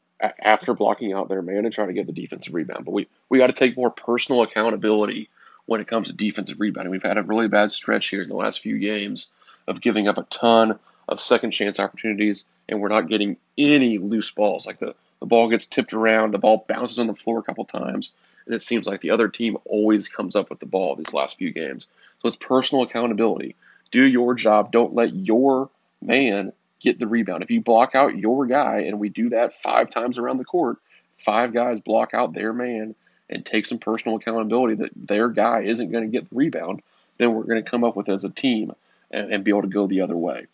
after 0.41 0.73
blocking 0.73 1.13
out 1.13 1.29
their 1.29 1.41
man 1.41 1.65
and 1.65 1.73
try 1.73 1.85
to 1.85 1.93
get 1.93 2.07
the 2.07 2.13
defensive 2.13 2.53
rebound. 2.53 2.85
But 2.85 2.91
we 2.91 3.07
we 3.29 3.37
got 3.37 3.47
to 3.47 3.53
take 3.53 3.75
more 3.75 3.89
personal 3.89 4.41
accountability 4.41 5.29
when 5.65 5.81
it 5.81 5.87
comes 5.87 6.07
to 6.07 6.13
defensive 6.13 6.59
rebounding. 6.59 6.91
We've 6.91 7.03
had 7.03 7.17
a 7.17 7.23
really 7.23 7.47
bad 7.47 7.71
stretch 7.71 8.07
here 8.07 8.21
in 8.21 8.29
the 8.29 8.35
last 8.35 8.61
few 8.61 8.79
games 8.79 9.31
of 9.67 9.81
giving 9.81 10.07
up 10.07 10.17
a 10.17 10.23
ton 10.23 10.79
of 11.07 11.19
second 11.19 11.51
chance 11.51 11.79
opportunities, 11.79 12.45
and 12.67 12.79
we're 12.79 12.89
not 12.89 13.09
getting 13.09 13.37
any 13.57 13.97
loose 13.97 14.31
balls. 14.31 14.65
Like 14.65 14.79
the, 14.79 14.95
the 15.19 15.25
ball 15.25 15.49
gets 15.49 15.65
tipped 15.65 15.93
around, 15.93 16.33
the 16.33 16.39
ball 16.39 16.65
bounces 16.67 16.99
on 16.99 17.07
the 17.07 17.15
floor 17.15 17.39
a 17.39 17.43
couple 17.43 17.65
times, 17.65 18.13
and 18.45 18.55
it 18.55 18.61
seems 18.61 18.87
like 18.87 19.01
the 19.01 19.11
other 19.11 19.27
team 19.27 19.57
always 19.65 20.07
comes 20.07 20.35
up 20.35 20.49
with 20.49 20.59
the 20.59 20.65
ball 20.65 20.95
these 20.95 21.13
last 21.13 21.37
few 21.37 21.51
games. 21.51 21.87
So 22.21 22.27
it's 22.27 22.37
personal 22.37 22.83
accountability. 22.83 23.55
Do 23.93 24.05
your 24.05 24.33
job. 24.33 24.71
Don't 24.71 24.95
let 24.95 25.13
your 25.13 25.69
man 26.01 26.51
get 26.81 26.99
the 26.99 27.05
rebound. 27.05 27.43
If 27.43 27.51
you 27.51 27.61
block 27.61 27.93
out 27.93 28.17
your 28.17 28.47
guy, 28.47 28.79
and 28.79 28.99
we 28.99 29.07
do 29.07 29.29
that 29.29 29.53
five 29.53 29.91
times 29.91 30.17
around 30.17 30.37
the 30.37 30.45
court, 30.45 30.77
five 31.15 31.53
guys 31.53 31.79
block 31.79 32.15
out 32.15 32.33
their 32.33 32.53
man 32.53 32.95
and 33.29 33.45
take 33.45 33.67
some 33.67 33.77
personal 33.77 34.17
accountability 34.17 34.75
that 34.75 34.89
their 34.95 35.29
guy 35.29 35.61
isn't 35.61 35.91
going 35.91 36.03
to 36.03 36.09
get 36.09 36.27
the 36.27 36.35
rebound, 36.35 36.81
then 37.19 37.35
we're 37.35 37.43
going 37.43 37.63
to 37.63 37.69
come 37.69 37.83
up 37.83 37.95
with 37.95 38.09
as 38.09 38.23
a 38.23 38.29
team 38.31 38.73
and, 39.11 39.31
and 39.31 39.43
be 39.43 39.51
able 39.51 39.61
to 39.61 39.67
go 39.67 39.85
the 39.85 40.01
other 40.01 40.17
way. 40.17 40.47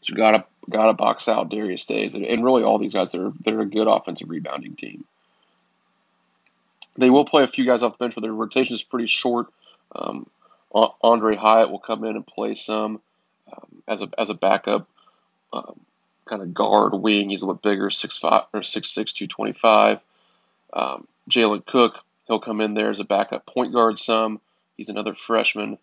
So 0.00 0.14
gotta 0.14 0.44
gotta 0.68 0.92
box 0.92 1.28
out 1.28 1.48
Darius 1.48 1.86
Days 1.86 2.14
and, 2.14 2.24
and 2.24 2.44
really 2.44 2.62
all 2.62 2.78
these 2.78 2.92
guys. 2.92 3.12
They're 3.12 3.32
they're 3.44 3.60
a 3.60 3.66
good 3.66 3.88
offensive 3.88 4.28
rebounding 4.28 4.76
team. 4.76 5.04
They 6.96 7.10
will 7.10 7.24
play 7.24 7.44
a 7.44 7.48
few 7.48 7.64
guys 7.64 7.82
off 7.82 7.92
the 7.92 8.04
bench, 8.04 8.14
but 8.14 8.22
their 8.22 8.32
rotation 8.32 8.74
is 8.74 8.82
pretty 8.82 9.06
short. 9.06 9.46
Um, 9.94 10.28
Aundre 10.74 11.36
Hyatt 11.36 11.70
will 11.70 11.78
come 11.78 12.04
in 12.04 12.16
and 12.16 12.26
play 12.26 12.54
some 12.54 13.00
um, 13.52 13.82
as 13.88 14.02
a 14.02 14.08
as 14.18 14.30
a 14.30 14.34
backup 14.34 14.88
um, 15.52 15.80
kind 16.26 16.42
of 16.42 16.52
guard 16.52 16.94
wing. 16.94 17.30
He's 17.30 17.42
a 17.42 17.46
little 17.46 17.54
bit 17.54 17.70
bigger, 17.70 17.90
six 17.90 18.18
five 18.18 18.44
or 18.52 18.62
six 18.62 18.90
six 18.90 19.12
two 19.12 19.26
twenty 19.26 19.52
five. 19.52 20.00
Um, 20.72 21.06
Jalen 21.30 21.66
Cook, 21.66 21.94
he'll 22.26 22.38
come 22.38 22.60
in 22.60 22.74
there 22.74 22.90
as 22.90 23.00
a 23.00 23.04
backup 23.04 23.46
point 23.46 23.72
guard. 23.72 23.98
Some 23.98 24.40
he's 24.76 24.88
another 24.88 25.14
freshman, 25.14 25.78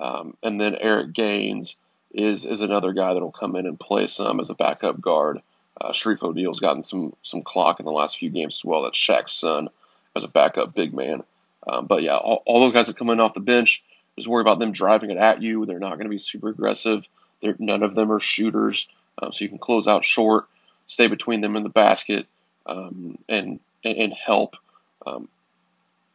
um, 0.00 0.36
and 0.42 0.60
then 0.60 0.76
Eric 0.76 1.12
Gaines 1.12 1.76
is 2.12 2.44
is 2.44 2.60
another 2.60 2.92
guy 2.92 3.12
that'll 3.12 3.32
come 3.32 3.56
in 3.56 3.66
and 3.66 3.78
play 3.78 4.06
some 4.06 4.40
as 4.40 4.50
a 4.50 4.54
backup 4.54 5.00
guard. 5.00 5.40
Uh, 5.80 5.92
Shareef 5.92 6.22
O'Neal's 6.22 6.60
gotten 6.60 6.82
some 6.82 7.14
some 7.22 7.42
clock 7.42 7.80
in 7.80 7.86
the 7.86 7.92
last 7.92 8.18
few 8.18 8.30
games 8.30 8.54
as 8.56 8.64
well. 8.64 8.82
That's 8.82 8.98
Shaq's 8.98 9.34
son 9.34 9.68
as 10.16 10.24
a 10.24 10.28
backup 10.28 10.74
big 10.74 10.94
man. 10.94 11.22
Um, 11.66 11.86
but 11.86 12.02
yeah, 12.02 12.16
all, 12.16 12.42
all, 12.46 12.60
those 12.60 12.72
guys 12.72 12.86
that 12.86 12.96
come 12.96 13.10
in 13.10 13.20
off 13.20 13.34
the 13.34 13.40
bench, 13.40 13.82
just 14.18 14.28
worry 14.28 14.40
about 14.40 14.58
them 14.58 14.72
driving 14.72 15.10
it 15.10 15.16
at 15.16 15.42
you. 15.42 15.66
They're 15.66 15.78
not 15.78 15.94
going 15.94 16.06
to 16.06 16.10
be 16.10 16.18
super 16.18 16.48
aggressive. 16.48 17.04
They're, 17.40 17.56
none 17.58 17.82
of 17.82 17.94
them 17.94 18.12
are 18.12 18.20
shooters, 18.20 18.88
um, 19.22 19.32
so 19.32 19.44
you 19.44 19.48
can 19.48 19.58
close 19.58 19.86
out 19.86 20.04
short, 20.04 20.46
stay 20.86 21.06
between 21.06 21.40
them 21.40 21.56
in 21.56 21.62
the 21.62 21.68
basket, 21.68 22.26
um, 22.66 23.18
and, 23.28 23.60
and 23.84 24.12
help 24.12 24.56
um, 25.06 25.28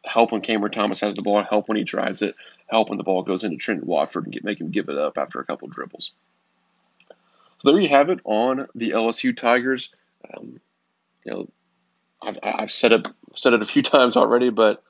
help 0.04 0.32
when 0.32 0.40
Cameron 0.40 0.72
Thomas 0.72 1.00
has 1.00 1.14
the 1.14 1.22
ball, 1.22 1.42
help 1.42 1.68
when 1.68 1.76
he 1.76 1.84
drives 1.84 2.22
it, 2.22 2.34
help 2.66 2.88
when 2.88 2.98
the 2.98 3.04
ball 3.04 3.22
goes 3.22 3.42
into 3.42 3.56
Trendon 3.56 3.84
Watford 3.84 4.24
and 4.24 4.32
get, 4.32 4.44
make 4.44 4.60
him 4.60 4.70
give 4.70 4.88
it 4.88 4.98
up 4.98 5.18
after 5.18 5.40
a 5.40 5.44
couple 5.44 5.68
dribbles. 5.68 6.12
So 7.08 7.70
there 7.70 7.80
you 7.80 7.88
have 7.88 8.10
it 8.10 8.20
on 8.24 8.66
the 8.74 8.90
LSU 8.90 9.36
Tigers. 9.36 9.94
Um, 10.36 10.60
you 11.24 11.32
know, 11.32 11.48
I've, 12.22 12.38
I've, 12.42 12.72
said 12.72 12.92
it 12.92 13.08
said 13.34 13.54
it 13.54 13.62
a 13.62 13.66
few 13.66 13.82
times 13.82 14.16
already, 14.16 14.50
but 14.50 14.82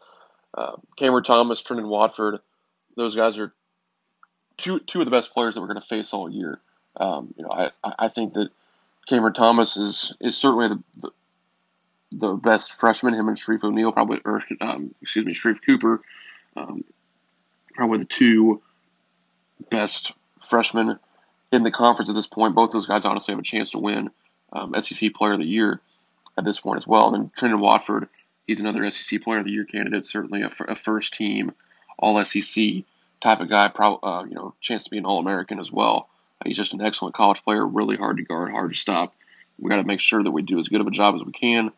uh, 0.54 0.76
Cameron 0.96 1.24
Thomas, 1.24 1.62
Trendon 1.62 1.88
Watford, 1.88 2.40
those 2.96 3.16
guys 3.16 3.38
are 3.38 3.52
two 4.56 4.80
two 4.80 5.00
of 5.00 5.04
the 5.04 5.10
best 5.10 5.32
players 5.32 5.54
that 5.54 5.60
we're 5.60 5.68
going 5.68 5.80
to 5.80 5.86
face 5.86 6.12
all 6.12 6.30
year. 6.30 6.60
Um, 6.96 7.34
you 7.36 7.42
know, 7.42 7.50
I, 7.50 7.70
I 7.98 8.08
think 8.08 8.34
that 8.34 8.50
Cameron 9.08 9.34
Thomas 9.34 9.76
is 9.76 10.14
is 10.20 10.36
certainly 10.36 10.68
the, 10.96 11.10
the, 12.12 12.34
best 12.34 12.72
freshman. 12.72 13.14
Him 13.14 13.28
and 13.28 13.36
Shareef 13.36 13.64
O'Neal 13.64 13.92
probably, 13.92 14.20
or 14.24 14.42
um, 14.60 14.94
excuse 15.02 15.26
me, 15.26 15.34
Sharife 15.34 15.64
Cooper, 15.64 16.00
um, 16.56 16.84
probably 17.74 17.98
the 17.98 18.04
two 18.04 18.62
best 19.70 20.12
freshmen 20.38 20.98
in 21.52 21.62
the 21.62 21.70
conference 21.70 22.08
at 22.08 22.14
this 22.14 22.26
point. 22.26 22.54
Both 22.54 22.70
those 22.70 22.86
guys 22.86 23.04
honestly 23.04 23.32
have 23.32 23.40
a 23.40 23.44
chance 23.44 23.70
to 23.72 23.78
win 23.78 24.10
um, 24.52 24.74
SEC 24.80 25.14
Player 25.14 25.32
of 25.32 25.40
the 25.40 25.46
Year 25.46 25.80
at 26.38 26.44
this 26.44 26.60
point 26.60 26.76
as 26.76 26.86
well. 26.86 27.12
And 27.12 27.14
then 27.14 27.30
Trendon 27.36 27.60
Watford, 27.60 28.08
he's 28.46 28.60
another 28.60 28.88
SEC 28.90 29.22
Player 29.22 29.38
of 29.38 29.44
the 29.44 29.50
Year 29.50 29.64
candidate, 29.64 30.04
certainly 30.04 30.42
a, 30.42 30.50
a 30.68 30.76
first 30.76 31.14
team 31.14 31.52
All 31.98 32.22
SEC 32.24 32.84
type 33.20 33.40
of 33.40 33.48
guy. 33.48 33.68
Pro, 33.68 33.96
uh, 34.02 34.24
you 34.28 34.34
know, 34.34 34.54
chance 34.60 34.84
to 34.84 34.90
be 34.90 34.98
an 34.98 35.06
All 35.06 35.18
American 35.18 35.58
as 35.58 35.70
well. 35.72 36.08
Uh, 36.40 36.48
he's 36.48 36.56
just 36.56 36.74
an 36.74 36.80
excellent 36.80 37.14
college 37.14 37.42
player, 37.42 37.66
really 37.66 37.96
hard 37.96 38.16
to 38.16 38.22
guard, 38.22 38.50
hard 38.50 38.72
to 38.72 38.78
stop. 38.78 39.14
We 39.58 39.70
got 39.70 39.76
to 39.76 39.84
make 39.84 40.00
sure 40.00 40.22
that 40.22 40.30
we 40.30 40.42
do 40.42 40.58
as 40.58 40.68
good 40.68 40.80
of 40.80 40.86
a 40.86 40.90
job 40.90 41.14
as 41.14 41.22
we 41.22 41.32
can 41.32 41.70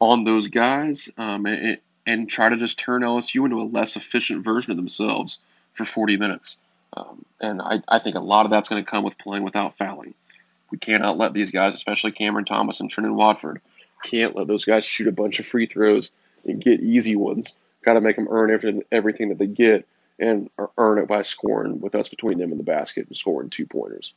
on 0.00 0.24
those 0.24 0.48
guys. 0.48 1.08
Um, 1.16 1.46
and, 1.46 1.78
and 2.06 2.28
try 2.28 2.48
to 2.48 2.56
just 2.56 2.78
turn 2.78 3.02
LSU 3.02 3.44
into 3.44 3.60
a 3.60 3.64
less 3.64 3.96
efficient 3.96 4.44
version 4.44 4.72
of 4.72 4.76
themselves 4.76 5.38
for 5.72 5.84
40 5.84 6.16
minutes. 6.16 6.58
Um, 6.96 7.24
and 7.40 7.62
I, 7.62 7.82
I 7.88 7.98
think 7.98 8.16
a 8.16 8.20
lot 8.20 8.46
of 8.46 8.50
that's 8.50 8.68
going 8.68 8.84
to 8.84 8.90
come 8.90 9.04
with 9.04 9.18
playing 9.18 9.44
without 9.44 9.76
fouling. 9.78 10.14
We 10.70 10.78
cannot 10.78 11.18
let 11.18 11.32
these 11.32 11.50
guys, 11.50 11.74
especially 11.74 12.12
Cameron 12.12 12.44
Thomas 12.44 12.80
and 12.80 12.90
Trendon 12.90 13.14
Watford, 13.14 13.60
can't 14.04 14.34
let 14.34 14.46
those 14.46 14.64
guys 14.64 14.84
shoot 14.84 15.08
a 15.08 15.12
bunch 15.12 15.38
of 15.38 15.46
free 15.46 15.66
throws 15.66 16.10
and 16.44 16.62
get 16.62 16.80
easy 16.80 17.16
ones. 17.16 17.58
Got 17.84 17.94
to 17.94 18.00
make 18.00 18.16
them 18.16 18.28
earn 18.30 18.50
everything, 18.50 18.82
everything 18.92 19.28
that 19.30 19.38
they 19.38 19.46
get 19.46 19.86
and 20.18 20.50
earn 20.76 20.98
it 20.98 21.08
by 21.08 21.22
scoring 21.22 21.80
with 21.80 21.94
us 21.94 22.08
between 22.08 22.38
them 22.38 22.50
and 22.50 22.60
the 22.60 22.64
basket 22.64 23.06
and 23.06 23.16
scoring 23.16 23.48
two 23.48 23.66
pointers. 23.66 24.12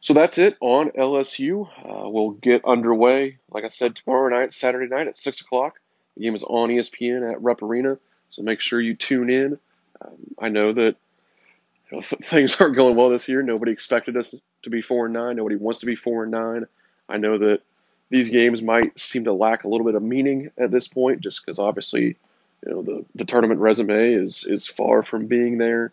So 0.00 0.12
that's 0.12 0.38
it 0.38 0.56
on 0.60 0.90
LSU. 0.90 1.68
Uh, 1.84 2.08
we'll 2.08 2.30
get 2.30 2.64
underway, 2.64 3.38
like 3.50 3.64
I 3.64 3.68
said, 3.68 3.96
tomorrow 3.96 4.28
night, 4.28 4.52
Saturday 4.52 4.88
night 4.88 5.06
at 5.06 5.16
6 5.16 5.40
o'clock. 5.40 5.80
The 6.16 6.22
game 6.22 6.34
is 6.34 6.44
on 6.44 6.68
ESPN 6.68 7.30
at 7.30 7.42
Rupp 7.42 7.62
Arena, 7.62 7.98
so 8.30 8.42
make 8.42 8.60
sure 8.60 8.80
you 8.80 8.94
tune 8.94 9.30
in. 9.30 9.58
Um, 10.00 10.16
I 10.38 10.48
know 10.48 10.72
that 10.72 10.96
you 11.90 11.96
know, 11.96 12.00
th- 12.02 12.22
things 12.24 12.56
aren't 12.60 12.76
going 12.76 12.96
well 12.96 13.10
this 13.10 13.28
year. 13.28 13.42
Nobody 13.42 13.72
expected 13.72 14.16
us 14.16 14.34
to 14.62 14.70
be 14.70 14.82
4 14.82 15.06
and 15.06 15.14
9. 15.14 15.36
Nobody 15.36 15.56
wants 15.56 15.80
to 15.80 15.86
be 15.86 15.96
4 15.96 16.24
and 16.24 16.32
9. 16.32 16.66
I 17.08 17.16
know 17.18 17.38
that 17.38 17.60
these 18.10 18.30
games 18.30 18.62
might 18.62 18.98
seem 18.98 19.24
to 19.24 19.32
lack 19.32 19.64
a 19.64 19.68
little 19.68 19.86
bit 19.86 19.94
of 19.94 20.02
meaning 20.02 20.50
at 20.58 20.70
this 20.70 20.86
point, 20.86 21.20
just 21.20 21.44
because 21.44 21.58
obviously, 21.58 22.16
you 22.64 22.72
know, 22.72 22.82
the, 22.82 23.04
the 23.14 23.24
tournament 23.24 23.60
resume 23.60 24.12
is, 24.12 24.44
is 24.44 24.66
far 24.66 25.02
from 25.02 25.26
being 25.26 25.58
there. 25.58 25.92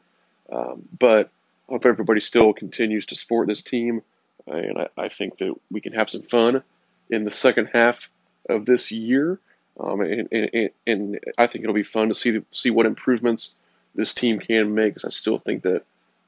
Um, 0.52 0.88
but 1.00 1.30
I 1.70 1.74
hope 1.74 1.86
everybody 1.86 2.20
still 2.20 2.54
continues 2.54 3.06
to 3.08 3.16
support 3.16 3.48
this 3.48 3.64
team, 3.64 4.02
and 4.46 4.78
I, 4.78 4.88
I, 4.98 5.10
think 5.10 5.38
that 5.40 5.54
we 5.72 5.82
can 5.82 5.94
have 5.94 6.10
some 6.10 6.22
fun 6.22 6.62
in 7.10 7.24
the 7.24 7.32
second 7.32 7.70
half 7.74 8.10
of 8.50 8.66
this 8.66 8.92
year. 8.92 9.40
Um, 9.80 10.02
and, 10.02 10.28
and, 10.32 10.70
and, 10.86 11.20
I 11.38 11.48
think 11.48 11.64
it'll 11.64 11.74
be 11.74 11.82
fun 11.82 12.10
to 12.10 12.16
see 12.16 12.42
see 12.52 12.70
what 12.70 12.86
improvements 12.86 13.56
this 13.96 14.14
team 14.14 14.40
can 14.40 14.76
make. 14.76 14.94
Because 14.94 15.08
I 15.08 15.10
still 15.10 15.40
think 15.40 15.64
that 15.64 15.84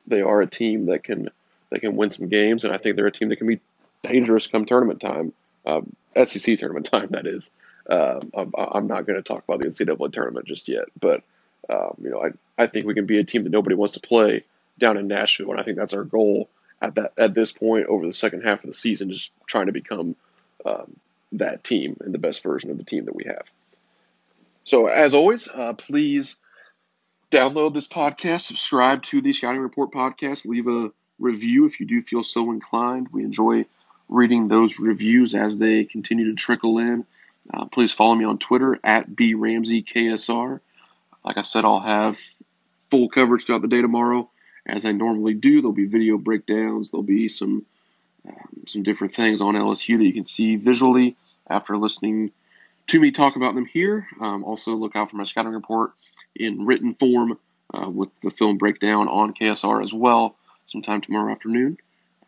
they 0.08 0.22
are 0.22 0.42
a 0.42 0.48
team 0.48 0.88
that 0.88 1.04
can 1.04 1.30
that 1.70 1.82
can 1.82 1.96
win 1.96 2.10
some 2.10 2.30
games, 2.30 2.64
and 2.64 2.74
I 2.74 2.78
think 2.78 2.96
they're 2.96 3.06
a 3.06 3.12
team 3.12 3.30
that 3.30 3.36
can 3.36 3.48
be 3.48 3.60
dangerous 4.04 4.48
come 4.48 4.66
tournament 4.66 5.02
time. 5.02 5.34
Um, 5.66 5.96
SEC 6.26 6.58
tournament 6.58 6.86
time. 6.92 7.10
That 7.12 7.28
is. 7.28 7.52
Um, 7.88 8.32
I'm, 8.36 8.52
I'm, 8.58 8.88
not 8.88 9.06
going 9.06 9.22
to 9.22 9.22
talk 9.22 9.44
about 9.44 9.62
the 9.62 9.68
NCAA 9.68 10.12
tournament 10.12 10.48
just 10.48 10.68
yet, 10.68 10.86
but 11.00 11.22
um, 11.70 11.96
you 12.02 12.10
know, 12.10 12.24
I 12.24 12.64
I 12.64 12.68
think 12.68 12.86
we 12.86 12.96
can 12.96 13.06
be 13.06 13.20
a 13.20 13.24
team 13.24 13.44
that 13.44 13.52
nobody 13.52 13.76
wants 13.76 13.94
to 13.94 14.00
play 14.00 14.44
down 14.80 14.98
in 14.98 15.08
Nashville, 15.08 15.52
and 15.52 15.60
I 15.60 15.64
think 15.64 15.78
that's 15.78 15.94
our 15.94 16.04
goal 16.04 16.50
at 16.82 16.96
that 16.96 17.14
at 17.18 17.34
this 17.34 17.52
point 17.52 17.86
over 17.88 18.06
the 18.08 18.14
second 18.14 18.42
half 18.42 18.64
of 18.64 18.68
the 18.68 18.74
season, 18.74 19.12
just 19.12 19.32
trying 19.48 19.68
to 19.68 19.72
become 19.72 20.16
um, 20.66 20.96
that 21.34 21.64
team 21.64 21.98
and 22.02 22.14
the 22.14 22.20
best 22.20 22.42
version 22.44 22.72
of 22.72 22.78
the 22.78 22.84
team 22.84 23.06
that 23.06 23.16
we 23.16 23.26
have. 23.26 23.44
So, 24.64 24.88
as 24.88 25.14
always, 25.14 25.48
uh, 25.48 25.74
please 25.74 26.38
download 27.32 27.74
this 27.74 27.88
podcast, 27.88 28.42
subscribe 28.42 29.04
to 29.04 29.22
the 29.22 29.34
Scouting 29.34 29.62
Report 29.62 29.92
podcast, 29.92 30.46
leave 30.46 30.68
a 30.68 30.92
review 31.20 31.66
if 31.66 31.80
you 31.80 31.86
do 31.86 32.02
feel 32.02 32.24
so 32.24 32.52
inclined. 32.52 33.10
We 33.12 33.24
enjoy 33.24 33.66
reading 34.08 34.48
those 34.48 34.80
reviews 34.80 35.34
as 35.34 35.58
they 35.58 35.84
continue 35.84 36.30
to 36.30 36.36
trickle 36.36 36.78
in. 36.80 37.06
Uh, 37.54 37.66
please 37.66 37.92
follow 37.92 38.16
me 38.16 38.26
on 38.26 38.38
Twitter 38.38 38.80
at 38.84 39.10
bramseyksr. 39.10 40.60
Like 41.24 41.38
I 41.38 41.42
said, 41.42 41.66
I'll 41.66 41.80
have 41.80 42.20
full 42.90 43.10
coverage 43.10 43.46
throughout 43.46 43.62
the 43.62 43.68
day 43.68 43.82
tomorrow, 43.82 44.30
as 44.66 44.86
I 44.86 44.92
normally 44.92 45.34
do. 45.34 45.62
There'll 45.62 45.74
be 45.74 45.86
video 45.86 46.18
breakdowns. 46.18 46.92
There'll 46.92 47.04
be 47.04 47.30
some 47.30 47.66
um, 48.28 48.64
some 48.66 48.84
different 48.84 49.14
things 49.14 49.42
on 49.42 49.54
LSU 49.54 49.98
that 49.98 50.06
you 50.06 50.14
can 50.14 50.26
see 50.26 50.56
visually 50.56 51.16
after 51.48 51.78
listening 51.78 52.32
to 52.88 53.00
me 53.00 53.12
talk 53.12 53.36
about 53.36 53.56
them 53.56 53.66
here. 53.66 54.08
Um, 54.20 54.44
also, 54.44 54.76
look 54.76 54.96
out 54.96 55.12
for 55.12 55.18
my 55.18 55.24
scouting 55.24 55.54
report 55.54 55.92
in 56.36 56.66
written 56.66 56.96
form 56.96 57.38
uh, 57.74 57.90
with 57.90 58.10
the 58.22 58.32
film 58.32 58.58
breakdown 58.58 59.08
on 59.08 59.34
KSR 59.34 59.84
as 59.84 59.94
well, 59.94 60.36
sometime 60.66 61.02
tomorrow 61.02 61.32
afternoon. 61.32 61.78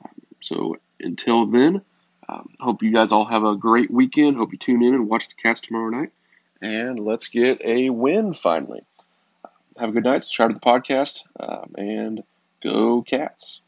Um, 0.03 0.11
so 0.41 0.77
until 0.99 1.45
then, 1.45 1.81
um, 2.29 2.49
hope 2.59 2.83
you 2.83 2.91
guys 2.91 3.11
all 3.11 3.25
have 3.25 3.43
a 3.43 3.55
great 3.55 3.89
weekend. 3.89 4.37
Hope 4.37 4.51
you 4.51 4.57
tune 4.57 4.83
in 4.83 4.93
and 4.93 5.09
watch 5.09 5.29
the 5.29 5.35
Cats 5.35 5.61
tomorrow 5.61 5.89
night. 5.89 6.11
And 6.61 6.99
let's 6.99 7.27
get 7.27 7.61
a 7.63 7.89
win 7.89 8.33
finally. 8.33 8.81
Have 9.77 9.89
a 9.89 9.91
good 9.91 10.03
night. 10.03 10.23
Subscribe 10.23 10.49
to 10.49 10.53
the 10.55 10.59
podcast 10.59 11.19
um, 11.39 11.73
and 11.77 12.23
go 12.63 13.01
Cats. 13.03 13.61